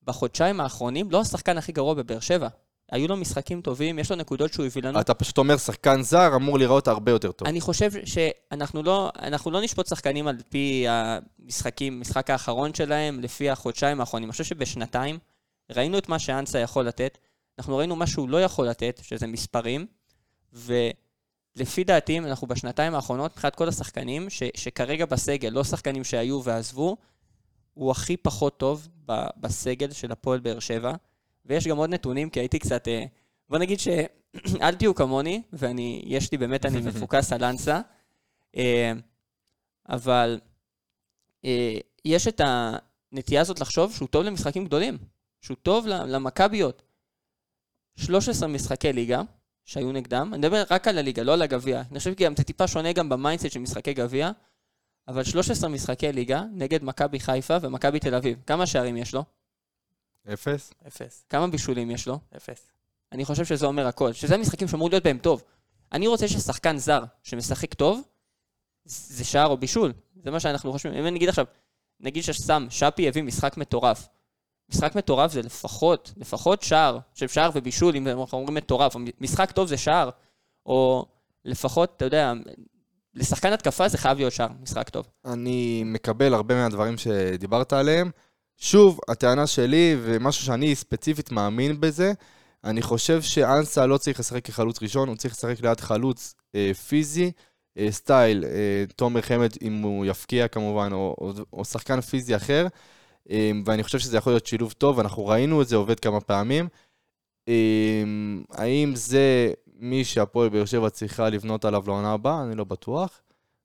[0.04, 2.48] בחודשיים האחרונים, לא השחקן הכי גרוע בבאר שבע.
[2.92, 5.00] היו לו משחקים טובים, יש לו נקודות שהוא הביא לנו.
[5.00, 7.48] אתה פשוט אומר שחקן זר אמור להיראות הרבה יותר טוב.
[7.48, 9.10] אני חושב שאנחנו לא,
[9.46, 14.28] לא נשפוט שחקנים על פי המשחקים, משחק האחרון שלהם, לפי החודשיים האחרונים.
[14.28, 15.18] אני חושב שבשנתיים
[15.70, 17.18] ראינו את מה שאנסה יכול לתת,
[17.58, 19.86] אנחנו ראינו מה שהוא לא יכול לתת, שזה מספרים,
[20.52, 26.96] ולפי דעתי, אנחנו בשנתיים האחרונות, מבחינת כל השחקנים, ש, שכרגע בסגל, לא שחקנים שהיו ועזבו,
[27.74, 28.88] הוא הכי פחות טוב
[29.36, 30.92] בסגל של הפועל באר שבע.
[31.46, 32.88] ויש גם עוד נתונים, כי הייתי קצת...
[32.88, 33.04] אה,
[33.48, 37.80] בוא נגיד שאל תהיו כמוני, ואני, יש לי באמת, אני מפוקס על אנסה,
[38.56, 38.92] אה,
[39.88, 40.40] אבל
[41.44, 44.98] אה, יש את הנטייה הזאת לחשוב שהוא טוב למשחקים גדולים,
[45.40, 46.82] שהוא טוב למכביות.
[47.96, 49.22] 13 משחקי ליגה
[49.64, 51.82] שהיו נגדם, אני מדבר רק על הליגה, לא על הגביע.
[51.90, 54.30] אני חושב שגם זה טיפה שונה גם ב mindset של משחקי גביע,
[55.08, 58.42] אבל 13 משחקי ליגה נגד מכבי חיפה ומכבי תל אביב.
[58.46, 59.24] כמה שערים יש לו?
[60.32, 60.72] אפס?
[60.86, 61.24] אפס.
[61.28, 62.18] כמה בישולים יש לו?
[62.36, 62.66] אפס.
[63.12, 64.12] אני חושב שזה אומר הכל.
[64.12, 65.42] שזה המשחקים שאמור להיות בהם טוב.
[65.92, 68.02] אני רוצה ששחקן זר שמשחק טוב,
[68.84, 69.92] זה שער או בישול.
[70.24, 70.94] זה מה שאנחנו חושבים.
[70.94, 71.46] אם אני אגיד עכשיו,
[72.00, 74.08] נגיד שסתם, שפי הביא משחק מטורף.
[74.70, 79.68] משחק מטורף זה לפחות, לפחות שער, עכשיו שער ובישול, אם אנחנו אומרים מטורף, משחק טוב
[79.68, 80.10] זה שער,
[80.66, 81.06] או
[81.44, 82.32] לפחות, אתה יודע,
[83.14, 85.06] לשחקן התקפה זה חייב להיות שער, משחק טוב.
[85.24, 88.10] אני מקבל הרבה מהדברים שדיברת עליהם.
[88.56, 92.12] שוב, הטענה שלי, ומשהו שאני ספציפית מאמין בזה,
[92.64, 97.32] אני חושב שאנסה לא צריך לשחק כחלוץ ראשון, הוא צריך לשחק ליד חלוץ אה, פיזי,
[97.78, 102.66] אה, סטייל, אה, תומר חמד, אם הוא יפקיע כמובן, או, או, או שחקן פיזי אחר,
[103.30, 106.68] אה, ואני חושב שזה יכול להיות שילוב טוב, אנחנו ראינו את זה עובד כמה פעמים.
[107.48, 108.02] אה,
[108.50, 112.42] האם זה מי שהפועל באר שבע צריכה לבנות עליו לעונה הבאה?
[112.42, 113.20] אני לא בטוח.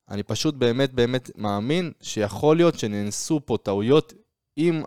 [0.09, 4.13] אני פשוט באמת באמת מאמין שיכול להיות שנאנסו פה טעויות
[4.57, 4.83] עם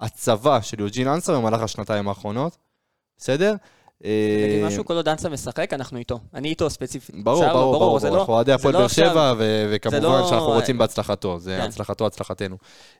[0.00, 2.56] הצבא של יוג'ין אנסה במהלך השנתיים האחרונות,
[3.18, 3.54] בסדר?
[3.98, 6.20] תגיד אה, משהו, כל עוד אנסה משחק, אנחנו איתו.
[6.34, 7.24] אני איתו ספציפית.
[7.24, 9.34] ברור, ברור, ברור, לא- אנחנו אוהדי הפועל באר שבע,
[9.70, 11.68] וכמובן לא- שאנחנו רוצים בהצלחתו, זה כן.
[11.68, 12.56] הצלחתו, הצלחתנו.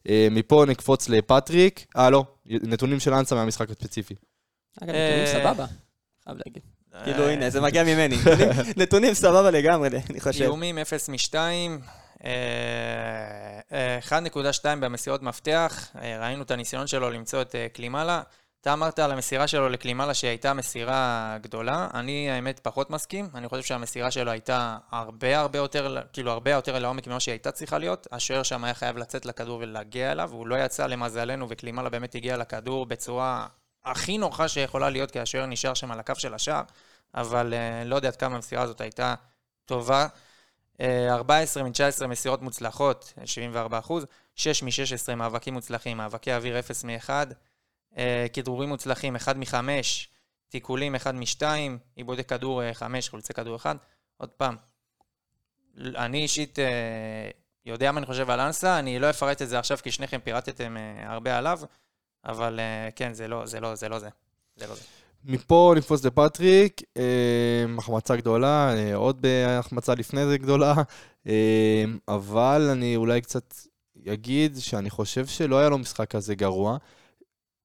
[0.08, 4.14] אה, מפה נקפוץ לפטריק, אה, לא, נתונים של אנסה מהמשחק הספציפי.
[4.82, 5.66] אגב, נתונים סבבה,
[6.24, 6.62] חייב להגיד.
[7.04, 8.16] כאילו, הנה, זה מגיע ממני.
[8.82, 10.42] נתונים סבבה לגמרי, אני חושב.
[10.42, 11.34] איומים 0 מ-2,
[12.24, 12.28] 1.2
[14.80, 18.22] במסירות מפתח, אה, ראינו את הניסיון שלו למצוא את אה, קלימלה.
[18.60, 23.48] אתה אמרת על המסירה שלו לקלימלה שהיא הייתה מסירה גדולה, אני האמת פחות מסכים, אני
[23.48, 27.78] חושב שהמסירה שלו הייתה הרבה הרבה יותר, כאילו הרבה יותר לעומק ממה שהיא הייתה צריכה
[27.78, 32.14] להיות, השוער שם היה חייב לצאת לכדור ולהגיע אליו, הוא לא יצא למזלנו וקלימלה באמת
[32.14, 33.46] הגיע לכדור בצורה
[33.84, 36.62] הכי נוחה שיכולה להיות, כי השוער נשאר שם על הקו של השער,
[37.14, 37.54] אבל
[37.84, 39.14] לא יודע עד כמה המסירה הזאת הייתה
[39.64, 40.06] טובה.
[40.80, 47.10] 14 מ-19 מסירות מוצלחות, 74 אחוז, 6 מ-16 מאבקים מוצלחים, מאבקי אוויר 0 מ-1,
[48.32, 49.54] כדרורים מוצלחים 1 מ-5,
[50.48, 51.42] תיקולים 1 מ-2,
[51.96, 53.76] עיבודי כדור 5, חולצי כדור 1.
[54.16, 54.56] עוד פעם,
[55.78, 56.58] אני אישית
[57.66, 60.76] יודע מה אני חושב על אנסה, אני לא אפרט את זה עכשיו כי שניכם פירטתם
[61.06, 61.60] הרבה עליו,
[62.24, 62.60] אבל
[62.96, 63.60] כן, זה לא זה.
[63.60, 64.08] לא, זה, לא זה.
[64.56, 64.82] זה לא זה.
[65.24, 69.26] מפה נקפוץ לפטריק, אה, החמצה גדולה, אה, עוד
[69.58, 70.74] החמצה לפני זה גדולה,
[71.26, 73.54] אה, אבל אני אולי קצת
[74.08, 76.76] אגיד שאני חושב שלא היה לו משחק כזה גרוע.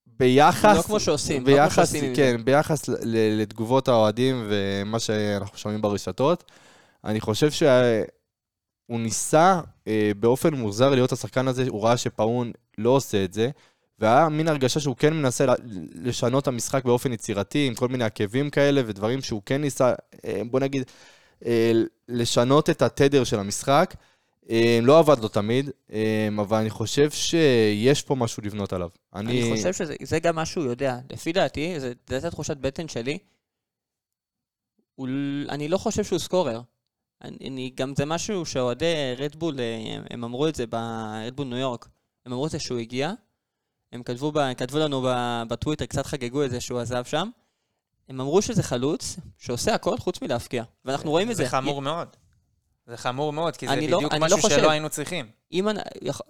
[0.08, 0.78] ביחס...
[0.78, 2.16] לא כמו שעושים, ביחס, לא כמו שעושים.
[2.16, 6.52] כן, ביחס לתגובות האוהדים ומה שאנחנו שומעים ברשתות,
[7.04, 9.62] אני חושב שהוא ניסה
[10.20, 13.50] באופן מוזר להיות השחקן הזה, הוא ראה שפאון לא עושה את זה.
[14.00, 15.46] והיה מין הרגשה שהוא כן מנסה
[15.96, 19.94] לשנות את המשחק באופן יצירתי, עם כל מיני עקבים כאלה ודברים שהוא כן ניסה,
[20.26, 20.84] אה, בוא נגיד,
[21.46, 21.72] אה,
[22.08, 23.96] לשנות את התדר של המשחק.
[24.50, 25.70] אה, לא עבד לו תמיד,
[26.42, 28.90] אבל אני חושב שיש פה משהו לבנות עליו.
[29.16, 30.98] אני, אני חושב שזה גם מה שהוא יודע.
[31.10, 31.76] לפי דעתי,
[32.20, 33.18] זו תחושת בטן שלי.
[34.96, 35.08] הוא,
[35.50, 36.62] אני לא חושב שהוא סקורר.
[37.22, 39.56] אני, אני, גם זה משהו שאוהדי רדבול,
[40.10, 41.88] הם אמרו את זה ברדבול ניו יורק.
[42.26, 43.14] הם אמרו את זה שהוא הגיע,
[43.94, 45.08] הם כתבו, ב, כתבו לנו
[45.48, 47.30] בטוויטר, קצת חגגו את זה שהוא עזב שם.
[48.10, 50.64] הם אמרו שזה חלוץ שעושה הכל חוץ מלהפקיע.
[50.86, 51.44] ואנחנו רואים את זה.
[51.44, 52.08] זה חמור מאוד.
[52.88, 55.26] זה חמור מאוד, כי זה לא, בדיוק משהו לא שלא היינו צריכים.
[55.52, 55.80] אם אני,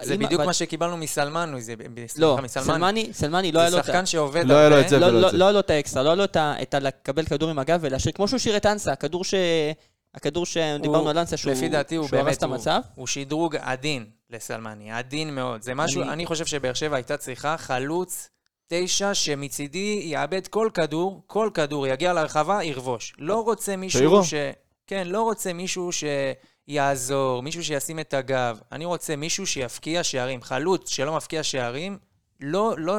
[0.01, 0.45] זה אם, בדיוק אבל...
[0.45, 1.73] מה שקיבלנו מסלמנו, זה
[2.17, 3.85] לא, סלמני, סלמני לא היה לו את ה...
[3.85, 5.37] זה שחקן שעובד לא היה לו את זה לא, ולא לא, את זה.
[5.37, 6.79] לא היה לו את האקסטרה, לא היה לו את ה...
[6.79, 9.33] לקבל כדור עם הגב ולהשאיר, כמו שהוא שיר את אנסה, הכדור ש...
[10.15, 12.43] הכדור שדיברנו על אנסה, שהוא לפי דעתי הוא באמת,
[12.95, 15.61] הוא שדרוג עדין לסלמני, עדין מאוד.
[15.61, 18.29] זה משהו, אני חושב שבאר שבע הייתה צריכה חלוץ
[18.67, 23.13] תשע שמצידי יאבד כל כדור, כל כדור, יגיע לרחבה, ירבוש.
[23.17, 24.33] לא רוצה מישהו ש...
[24.87, 25.89] כן, לא רוצה מישהו
[26.67, 28.59] שיעזור, מישהו שישים את הגב.
[28.71, 30.41] אני רוצה מישהו שיפקיע שערים.
[30.41, 31.97] חלוץ שלא מפקיע שערים,
[32.39, 32.95] לא, לא...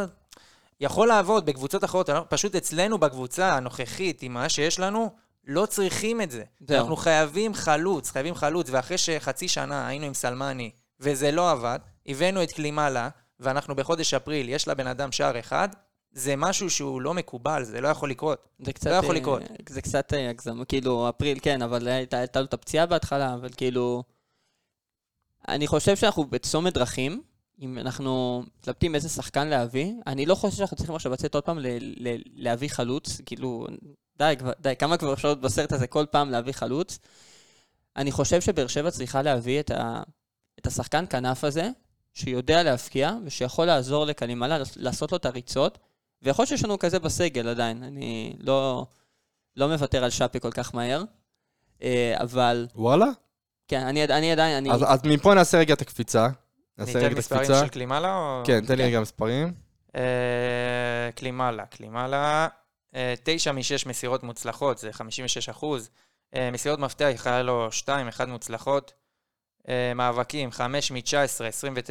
[0.81, 5.11] יכול לעבוד בקבוצות אחרות, פשוט אצלנו בקבוצה הנוכחית, עם מה שיש לנו,
[5.47, 6.45] לא צריכים את זה.
[6.61, 6.79] זהו.
[6.79, 10.71] אנחנו חייבים חלוץ, חייבים חלוץ, ואחרי שחצי שנה היינו עם סלמני,
[11.01, 13.09] וזה לא עבד, הבאנו את קלימלה,
[13.41, 15.69] ואנחנו בחודש אפריל, יש לבן אדם שער אחד,
[16.13, 18.49] זה משהו שהוא לא מקובל, זה לא יכול לקרות.
[18.59, 18.91] זה קצת...
[18.91, 19.43] לא יכול אה, לקרות.
[19.69, 24.03] זה קצת אה, הגזמה, כאילו, אפריל כן, אבל הייתה לו את הפציעה בהתחלה, אבל כאילו...
[25.49, 27.23] אני חושב שאנחנו בצומת דרכים,
[27.61, 31.59] אם אנחנו מתלבטים איזה שחקן להביא, אני לא חושב שאנחנו צריכים עכשיו לצאת עוד פעם
[31.59, 33.67] ל- ל- להביא חלוץ, כאילו,
[34.19, 36.99] די, כבר- די, כמה כבר אפשר להיות בסרט הזה כל פעם להביא חלוץ?
[37.97, 40.03] אני חושב שבאר שבע צריכה להביא את, ה,
[40.61, 41.69] את השחקן כנף הזה,
[42.15, 45.79] שיודע להבקיע, ושיכול לעזור לקלימלה לעשות לו את הריצות,
[46.23, 48.87] ויכול להיות שיש לנו כזה בסגל עדיין, אני לא,
[49.57, 51.03] לא מוותר על שפי כל כך מהר,
[51.83, 53.07] אה, אבל וואלה?
[53.69, 54.73] כן, אני, אני עדיין, אני...
[54.73, 56.29] אז, אז מפה נעשה רגע את הקפיצה.
[56.79, 57.61] נעשה רגע ניתן את מספרים הקפיצה.
[57.61, 58.43] של קלימלה או...
[58.47, 58.89] כן, תן לי כן.
[58.89, 59.53] רגע מספרים.
[59.97, 62.49] אה, קלימלה, קלימלה,
[62.95, 65.91] אה, תשע משש מסירות מוצלחות, זה 56 אחוז.
[66.35, 68.93] אה, מסירות מפתח, היה לו שתיים, אחד מוצלחות.
[69.69, 71.45] אה, מאבקים, חמש מ-19,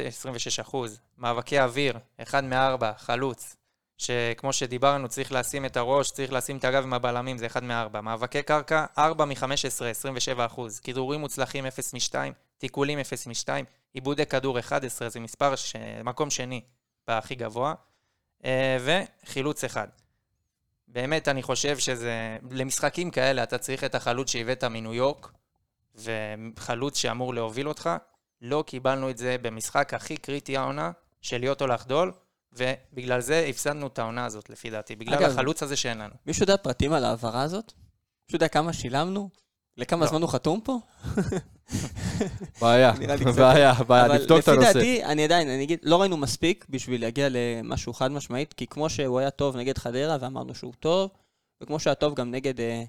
[0.04, 1.00] 26 אחוז.
[1.18, 3.56] מאבקי אוויר, אחד מארבע, חלוץ.
[3.98, 8.00] שכמו שדיברנו, צריך לשים את הראש, צריך לשים את הגב עם הבלמים, זה אחד מארבע.
[8.00, 10.80] מאבקי קרקע, ארבע מ-15, 27 אחוז.
[10.80, 12.14] כדרורים מוצלחים, 0 מ-2,
[12.58, 13.48] תיקולים, 0 מ-2.
[13.94, 15.76] עיבודי כדור, 11, זה מספר, ש...
[16.04, 16.60] מקום שני
[17.08, 17.74] בהכי גבוה.
[18.44, 18.78] אה,
[19.24, 19.88] וחילוץ אחד.
[20.88, 22.36] באמת, אני חושב שזה...
[22.50, 25.32] למשחקים כאלה אתה צריך את החלוץ שהבאת מניו יורק,
[25.94, 27.90] וחלוץ שאמור להוביל אותך.
[28.40, 30.90] לא קיבלנו את זה במשחק הכי קריטי העונה,
[31.22, 32.12] של להיות או לחדול,
[32.52, 34.96] ובגלל זה הפסדנו את העונה הזאת, לפי דעתי.
[34.96, 36.14] בגלל אגב, החלוץ הזה שאין לנו.
[36.26, 37.72] מישהו יודע פרטים על ההעברה הזאת?
[38.28, 39.30] מישהו יודע כמה שילמנו?
[39.76, 40.10] לכמה לא.
[40.10, 40.78] זמן הוא חתום פה?
[42.60, 42.92] בעיה,
[43.36, 44.72] בעיה, בעיה, אבל נבדוק את לפי הנושא.
[44.72, 48.90] דעתי, אני עדיין, אני אגיד, לא ראינו מספיק בשביל להגיע למשהו חד משמעית, כי כמו
[48.90, 51.10] שהוא היה טוב נגד חדרה, ואמרנו שהוא טוב,
[51.62, 52.84] וכמו שהיה טוב גם נגד, אה,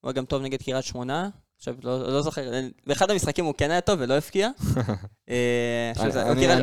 [0.00, 1.28] הוא היה גם טוב נגד קריית שמונה,
[1.58, 4.48] עכשיו, לא, לא זוכר, אה, באחד המשחקים הוא כן היה טוב ולא הפקיע.
[5.30, 6.02] אה, או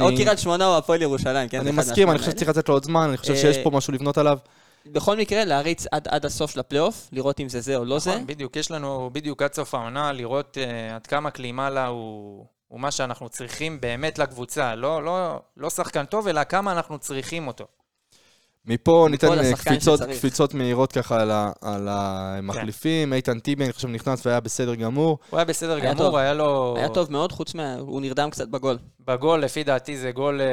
[0.09, 1.59] אני- קריית- שמונה או הפועל ירושלים, כן?
[1.59, 2.31] אני מסכים, אני חושב.
[2.31, 4.37] שצריך לתת לו עוד זמן, אני חושב אה, שיש פה משהו לבנות עליו.
[4.85, 8.11] בכל מקרה, להריץ עד, עד הסוף של הפלייאוף, לראות אם זה זה או לא זה.
[8.11, 12.79] נכון, בדיוק, יש לנו בדיוק עד סוף העונה לראות uh, עד כמה קלימלה הוא, הוא
[12.79, 14.75] מה שאנחנו צריכים באמת לקבוצה.
[14.75, 17.65] לא, לא, לא שחקן טוב, אלא כמה אנחנו צריכים אותו.
[18.67, 19.99] מפה ניתן אה, קפיצות.
[20.01, 23.13] קפיצות מהירות ככה על ה- על המחליפים.
[23.13, 25.17] איתן טיבי, אני חושב נכנס והיה בסדר גמור.
[25.29, 26.15] הוא היה בסדר היה גמור, טוב.
[26.15, 26.75] היה לו...
[26.77, 27.75] היה טוב מאוד, חוץ מה...
[27.75, 28.77] הוא נרדם קצת בגול.
[28.99, 30.41] בגול, לפי דעתי, זה גול...
[30.41, 30.45] אה,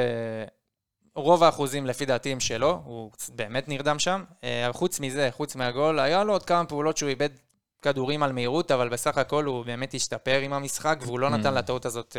[1.15, 2.81] רוב האחוזים, לפי דעתי, הם שלו.
[2.85, 4.23] הוא באמת נרדם שם.
[4.43, 7.29] אה, חוץ מזה, חוץ מהגול, היה לו עוד כמה פעולות שהוא איבד
[7.81, 11.57] כדורים על מהירות, אבל בסך הכל הוא באמת השתפר עם המשחק, והוא לא נתן Mm.
[11.57, 12.17] לטעות הזאת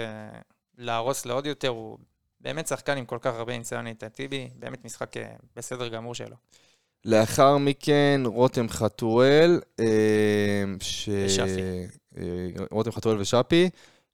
[0.78, 1.68] להרוס לעוד יותר.
[1.68, 1.99] הוא
[2.45, 6.36] באמת שחקן עם כל כך הרבה ניסיון איתן טיבי, באמת משחק אה, בסדר גמור שלו.
[7.05, 11.09] לאחר מכן, רותם חתואל, אה, ש...
[11.26, 11.61] ושפי.
[12.16, 12.22] אה,
[12.70, 13.70] רותם חתואל ושפי,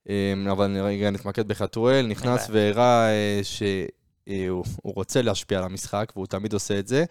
[0.08, 2.46] אה, אבל רגע נתמקד בחתואל, נכנס.
[2.50, 7.04] והראה אה, שהוא הוא רוצה להשפיע על המשחק, והוא תמיד עושה את זה.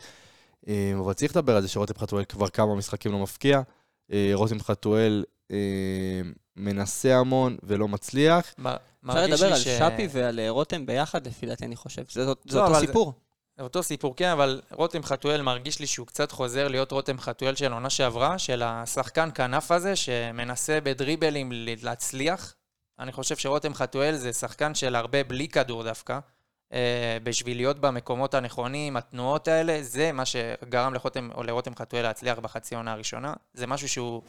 [0.68, 3.62] אה, אבל צריך לדבר על זה שרותם חתואל כבר כמה משחקים לא מפקיע.
[4.34, 5.58] רותם חתואל אה,
[6.60, 8.54] מנסה המון ולא מצליח.
[9.10, 12.02] אפשר לדבר על ש- שפי ועל אה, רותם ביחד, לפי דעתי, אני חושב.
[12.12, 13.14] זה זה לא, אותו אבל זה- סיפור.
[13.58, 17.56] זה אותו סיפור, כן, אבל רותם חתואל מרגיש לי שהוא קצת חוזר להיות רותם חתואל
[17.56, 22.56] של עונה שעברה, של השחקן כנף הזה, שמנסה בדריבלים ל- להצליח.
[23.00, 26.20] אני חושב שרותם חתואל זה שחקן של הרבה בלי כדור דווקא.
[26.74, 32.40] אה, בשביל להיות במקומות הנכונים, התנועות האלה, זה מה שגרם לחותם, או לרותם חתואל להצליח
[32.40, 33.34] בחצי העונה הראשונה.
[33.54, 34.22] זה משהו שהוא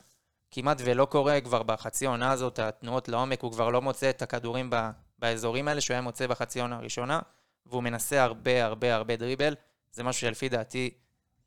[0.51, 4.71] כמעט ולא קורה כבר בחצי העונה הזאת, התנועות לעומק, הוא כבר לא מוצא את הכדורים
[4.71, 7.21] ב- באזורים האלה שהוא היה מוצא בחצי העונה הראשונה.
[7.67, 9.55] והוא מנסה הרבה הרבה הרבה דריבל,
[9.93, 10.91] זה משהו שלפי דעתי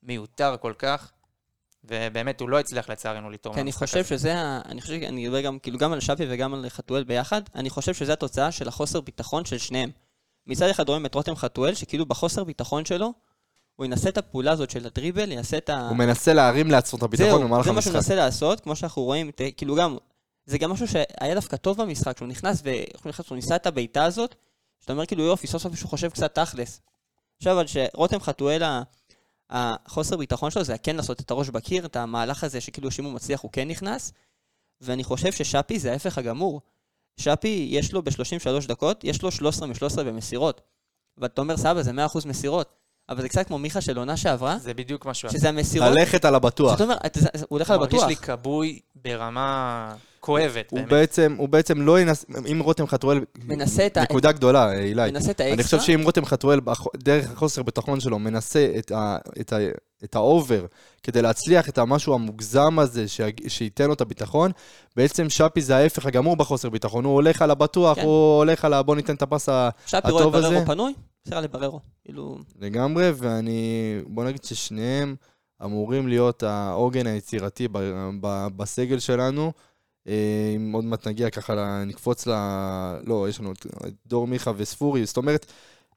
[0.03, 1.11] מיותר כל כך,
[1.83, 4.03] ובאמת הוא לא הצליח לצערנו לתרום כי אני חושב.
[4.05, 7.41] שזה, ה- אני חושב, אני מדבר גם, כאילו, גם על שפי וגם על חתואל ביחד,
[7.55, 9.89] אני חושב שזה התוצאה של החוסר ביטחון של שניהם.
[10.47, 13.13] מצד אחד רואים את רותם חתואל, שכאילו בחוסר ביטחון שלו,
[13.75, 15.87] הוא ינסה את הפעולה הזאת של הדריבל, יעשה את ה...
[15.89, 17.95] הוא מנסה להרים לעצמו את הביטחון במהלך זה מה שהוא המשחק.
[18.11, 19.97] מנסה לעשות, כמו שאנחנו רואים, ת- כאילו גם,
[20.45, 23.67] זה גם משהו שהיה דווקא טוב במשחק, שהוא נכנס ואיך הוא נכנס, הוא ניסה את
[23.67, 24.35] הבעיטה הזאת,
[24.79, 26.81] שאתה אומר כאילו יופי, סוף סוף מישהו חושב קצת תכלס.
[27.37, 28.61] עכשיו, אבל שרותם חתואל,
[29.49, 33.13] החוסר ביטחון שלו זה כן לעשות את הראש בקיר, את המהלך הזה שכאילו שאם הוא
[33.13, 34.13] מצליח הוא כן נכנס,
[34.81, 36.61] ואני חושב ששאפי זה ההפך הגמור.
[37.17, 40.61] שפי, יש לו ב-33 דקות, יש לו 13 מ-13 במסירות.
[41.17, 42.75] ואתה אומר, סבא, זה 100% מסירות.
[43.09, 45.37] אבל זה קצת כמו מיכה של עונה שעברה, זה בדיוק מה שהוא עשה.
[45.37, 45.89] שזה המסירות.
[45.91, 46.71] ללכת על הבטוח.
[46.71, 48.09] זאת אומרת, אתה- הוא הולך על מרגיש בטוח.
[48.09, 50.89] לי כבוי ברמה כואבת, הוא באמת.
[50.91, 55.11] בעצם, הוא בעצם לא ינסה, אם רותם חתואל, מנסה את ה- נקודה גדולה, אה, אילי.
[55.11, 55.79] מנסה את אני האקסטרה.
[55.79, 59.57] חושב שאם רותם חתואל, בח- דרך החוסר ביטחון שלו, מנסה את, ה, את, ה,
[60.03, 60.65] את ה over
[61.03, 64.51] כדי להצליח את המשהו המוגזם הזה שיג- שייתן לו את הביטחון,
[64.95, 67.05] בעצם שפי זה ההפך הגמור בחוסר ביטחון.
[67.05, 68.03] הוא הולך על הבטוח, כן.
[68.03, 68.81] הוא הולך על ה...
[68.81, 70.49] בוא ניתן את הפס ה- שפי רואה את הטוב הזה.
[70.49, 70.93] בררו פנוי,
[71.27, 71.79] מסירה לבררו.
[72.03, 73.99] כאילו, לגמרי, ואני...
[74.07, 75.15] בוא נגיד ששניהם
[75.63, 77.77] אמורים להיות העוגן היצירתי ב,
[78.21, 79.51] ב, בסגל שלנו.
[80.07, 82.31] אה, אם עוד מעט נגיע ככה, נקפוץ ל...
[83.05, 85.05] לא, יש לנו את דור מיכה וספורי.
[85.05, 85.45] זאת אומרת,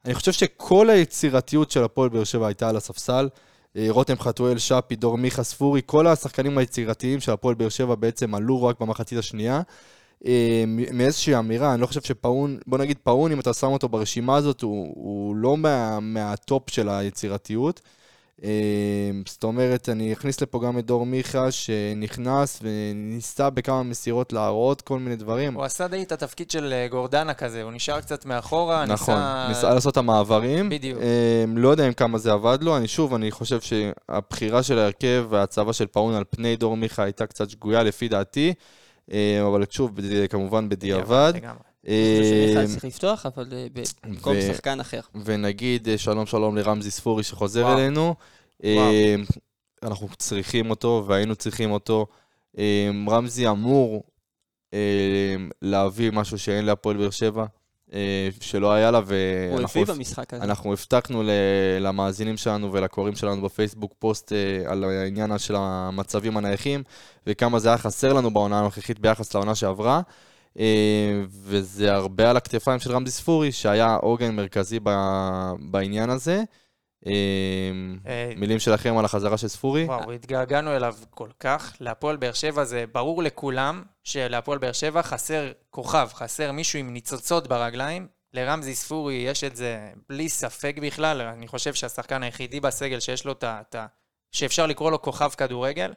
[0.05, 3.29] אני חושב שכל היצירתיות של הפועל באר שבע הייתה על הספסל.
[3.75, 8.35] אה, רותם חתואל, שפי, דור מיכה, ספורי, כל השחקנים היצירתיים של הפועל באר שבע בעצם
[8.35, 9.61] עלו רק במחצית השנייה.
[10.25, 10.63] אה,
[10.93, 14.61] מאיזושהי אמירה, אני לא חושב שפאון, בוא נגיד פאון, אם אתה שם אותו ברשימה הזאת,
[14.61, 17.81] הוא, הוא לא מה, מהטופ של היצירתיות.
[18.43, 18.49] אה,
[19.25, 24.99] זאת אומרת, אני אכניס לפה גם את דור מיכה, שנכנס וניסה בכמה מסירות להראות כל
[24.99, 25.53] מיני דברים.
[25.53, 29.45] הוא עשה די את התפקיד של אה, גורדנה כזה, הוא נשאר קצת מאחורה, נכון, ניסה...
[29.49, 30.69] ניסה לעשות את המעברים.
[30.69, 30.99] בדיוק.
[31.55, 35.73] לא יודע אם כמה זה עבד לו, אני שוב, אני חושב שהבחירה של ההרכב וההצבה
[35.73, 38.53] של פאון על פני דור מיכה הייתה קצת שגויה לפי דעתי,
[39.47, 39.99] אבל שוב,
[40.29, 41.33] כמובן בדיעבד.
[41.87, 43.67] חושב אה, צריך לפתוח, אבל אה,
[44.03, 44.99] במקום שחקן אחר.
[45.25, 47.73] ונגיד אה, שלום שלום לרמזי ספורי שחוזר.
[47.73, 48.15] אלינו.
[48.63, 49.15] אה,
[49.83, 52.07] אנחנו צריכים אותו והיינו צריכים אותו.
[52.57, 54.03] אה, רמזי אמור
[54.73, 57.47] אה, להביא משהו שאין להפועל באר שבע, אה,
[58.39, 59.65] שלא היה לה, ואנחנו.
[60.41, 61.23] אנחנו הבטחנו
[61.79, 66.83] למאזינים שלנו ולקוראים שלנו בפייסבוק פוסט אה, על העניין של המצבים הנייחים
[67.27, 70.01] וכמה זה היה חסר לנו בעונה הנוכחית ביחס לעונה שעברה.
[70.59, 74.79] אה, וזה הרבה על הכתפיים של רמזי ספורי, שהיה עוגן מרכזי
[75.59, 76.43] בעניין הזה.
[77.05, 77.11] אה,
[78.07, 79.83] אה, מילים שלכם על החזרה של ספורי?
[79.83, 81.73] וואו, התגעגענו אליו כל כך.
[81.79, 87.47] להפועל באר שבע זה ברור לכולם שלהפועל באר שבע חסר כוכב, חסר מישהו עם ניצוצות
[87.47, 88.07] ברגליים.
[88.33, 91.21] לרמזי ספורי יש את זה בלי ספק בכלל.
[91.21, 93.61] אני חושב שהשחקן היחידי בסגל שיש לו את ה...
[93.69, 93.85] את ה-
[94.31, 95.93] שאפשר לקרוא לו כוכב כדורגל.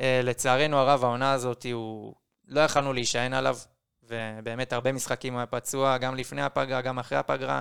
[0.00, 2.14] אה, לצערנו הרב, העונה הזאת, הוא...
[2.48, 3.58] לא יכלנו להישען עליו,
[4.02, 7.60] ובאמת הרבה משחקים הוא היה פצוע, גם לפני הפגרה, גם אחרי הפגרה.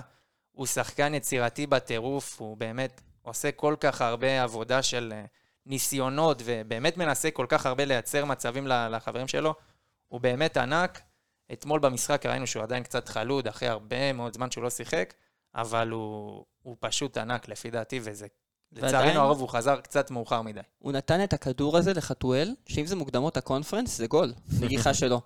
[0.54, 5.26] הוא שחקן יצירתי בטירוף, הוא באמת עושה כל כך הרבה עבודה של אה,
[5.66, 9.54] ניסיונות, ובאמת מנסה כל כך הרבה לייצר מצבים לחברים שלו.
[10.08, 11.02] הוא באמת ענק.
[11.54, 15.14] אתמול במשחק ראינו שהוא עדיין קצת חלוד, אחרי הרבה מאוד זמן שהוא לא שיחק,
[15.56, 18.28] אבל הוא, הוא פשוט ענק לפי דעתי, וזה...
[18.72, 20.62] לצערנו הרב הוא חזר קצת מאוחר מדי.
[20.80, 24.34] הוא נתן את הכדור הזה לחתואל, שאם זה מוקדמות הקונפרנס, זה גול.
[24.62, 25.22] נגיחה שלו.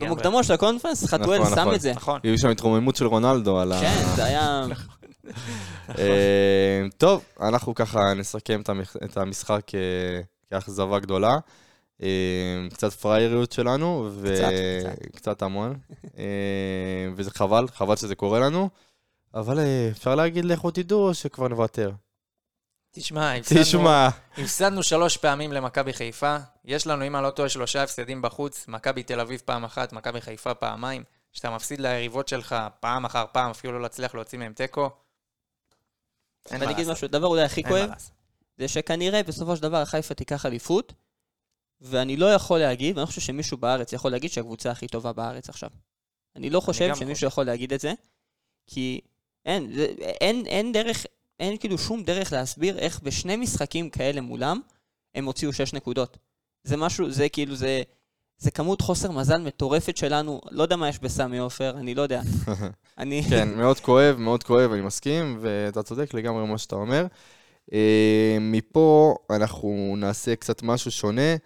[0.00, 1.74] במוקדמות של הקונפרנס, חתואל נכון, שם נכון.
[1.74, 1.92] את זה.
[1.92, 2.20] נכון.
[2.24, 3.80] יש שם התרוממות של רונלדו על ה...
[3.80, 4.66] כן, זה היה...
[5.98, 8.60] אה, טוב, אנחנו ככה נסכם
[9.04, 10.20] את המשחק אה,
[10.50, 11.38] כאכזבה גדולה.
[12.02, 14.48] אה, קצת פראייריות שלנו, קצת,
[15.14, 15.78] וקצת המון.
[17.16, 18.68] וזה חבל, חבל שזה קורה לנו.
[19.34, 19.58] אבל
[19.90, 21.90] אפשר להגיד לכו תדעו שכבר נוותר.
[22.90, 24.08] תשמע, הפסדנו, תשמע,
[24.38, 26.36] הפסדנו שלוש פעמים למכבי חיפה.
[26.64, 28.68] יש לנו, אם אני לא טועה, שלושה הפסדים בחוץ.
[28.68, 31.04] מכבי תל אביב פעם אחת, מכבי חיפה פעמיים.
[31.32, 34.90] כשאתה מפסיד ליריבות שלך פעם אחר פעם, אפילו לא להצליח להוציא מהם תיקו.
[36.50, 36.90] אין מה ואני אגיד.
[36.90, 37.90] משהו, הדבר אולי הכי אין כואב.
[38.58, 40.92] זה שכנראה בסופו של דבר חיפה תיקח אליפות,
[41.80, 45.48] ואני לא יכול להגיד, ואני לא חושב שמישהו בארץ יכול להגיד שהקבוצה הכי טובה בארץ
[45.48, 45.70] עכשיו.
[46.36, 47.26] אני לא חושב גם שמישהו חושב.
[47.26, 47.92] יכול להגיד את זה,
[48.66, 49.00] כי
[49.46, 51.06] אין, זה, אין, אין דרך,
[51.40, 54.60] אין כאילו שום דרך להסביר איך בשני משחקים כאלה מולם,
[55.14, 56.18] הם הוציאו שש נקודות.
[56.64, 57.82] זה משהו, זה כאילו, זה,
[58.38, 62.20] זה כמות חוסר מזל מטורפת שלנו, לא יודע מה יש בסמי עופר, אני לא יודע.
[62.98, 63.22] אני...
[63.30, 67.06] כן, מאוד כואב, מאוד כואב, אני מסכים, ואתה צודק לגמרי במה שאתה אומר.
[67.72, 71.36] אה, מפה אנחנו נעשה קצת משהו שונה.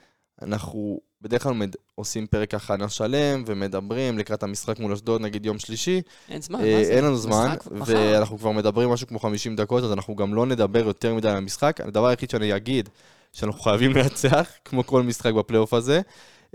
[0.43, 1.75] אנחנו בדרך כלל מד...
[1.95, 6.03] עושים פרק הכנה שלם ומדברים לקראת המשחק מול אשדוד, נגיד יום שלישי.
[6.29, 6.93] אין זמן, אה, מה זה?
[6.93, 7.87] אין לנו זמן, משחק.
[7.87, 11.37] ואנחנו כבר מדברים משהו כמו 50 דקות, אז אנחנו גם לא נדבר יותר מדי על
[11.37, 11.81] המשחק.
[11.81, 12.89] הדבר היחיד שאני אגיד,
[13.33, 16.01] שאנחנו חייבים לנצח, כמו כל משחק בפלייאוף הזה,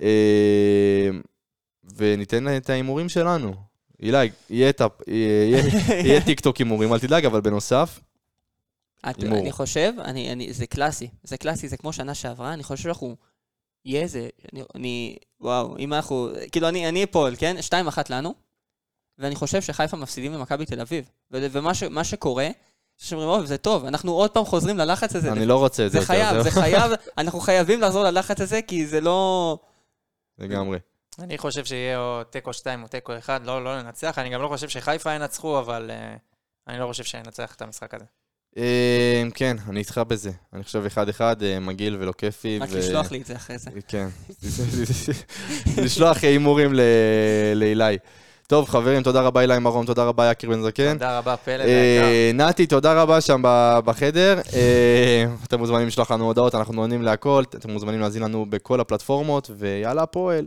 [0.02, 1.10] אה,
[1.96, 3.54] וניתן את ההימורים שלנו.
[4.02, 5.64] אילי, יהיה, ה- יהיה,
[6.06, 8.00] יהיה טיק טוק הימורים, אל תדאג, אבל בנוסף,
[9.10, 9.24] את.
[9.24, 13.16] אני חושב, אני, אני, זה קלאסי, זה קלאסי, זה כמו שנה שעברה, אני חושב שאנחנו,
[13.88, 17.56] יהיה איזה, אני, אני, וואו, אם אנחנו, כאילו אני, אני אפול, כן?
[17.70, 18.34] 2-1 לנו,
[19.18, 21.10] ואני חושב שחיפה מפסידים למכבי תל אביב.
[21.32, 22.48] ו- ומה ש, מה שקורה,
[22.98, 25.32] שאומרים, אוי, זה טוב, אנחנו עוד פעם חוזרים ללחץ הזה.
[25.32, 26.42] אני לא רוצה את זה זה יותר, חייב.
[26.42, 29.60] זה חייב, אנחנו חייבים לחזור ללחץ הזה, כי זה לא...
[30.40, 30.80] לגמרי.
[31.20, 34.20] אני חושב שיהיה או תיקו 2 או תיקו 1, לא, לא לנצח.
[34.20, 36.20] אני גם לא חושב שחיפה ינצחו, אבל uh,
[36.68, 38.06] אני לא חושב שננצח את המשחק הזה.
[38.58, 40.32] אה, כן, אני איתך בזה.
[40.54, 42.60] אני חושב אחד-אחד, אה, מגעיל ולא כיפי.
[42.62, 43.70] רק לשלוח לי את זה אחרי זה.
[43.88, 44.08] כן.
[45.84, 46.74] לשלוח הימורים
[47.56, 47.98] לאילי.
[48.48, 50.94] טוב, חברים, תודה רבה אילי מרום, תודה רבה יקיר בן זקן.
[50.94, 52.32] תודה רבה, פלד אה.
[52.34, 53.42] נתי, תודה רבה שם
[53.86, 54.42] בחדר.
[54.54, 57.44] אה, אתם מוזמנים לשלוח לנו הודעות, אנחנו עונים להכל.
[57.50, 60.46] אתם מוזמנים להזין לנו בכל הפלטפורמות, ויאללה, הפועל.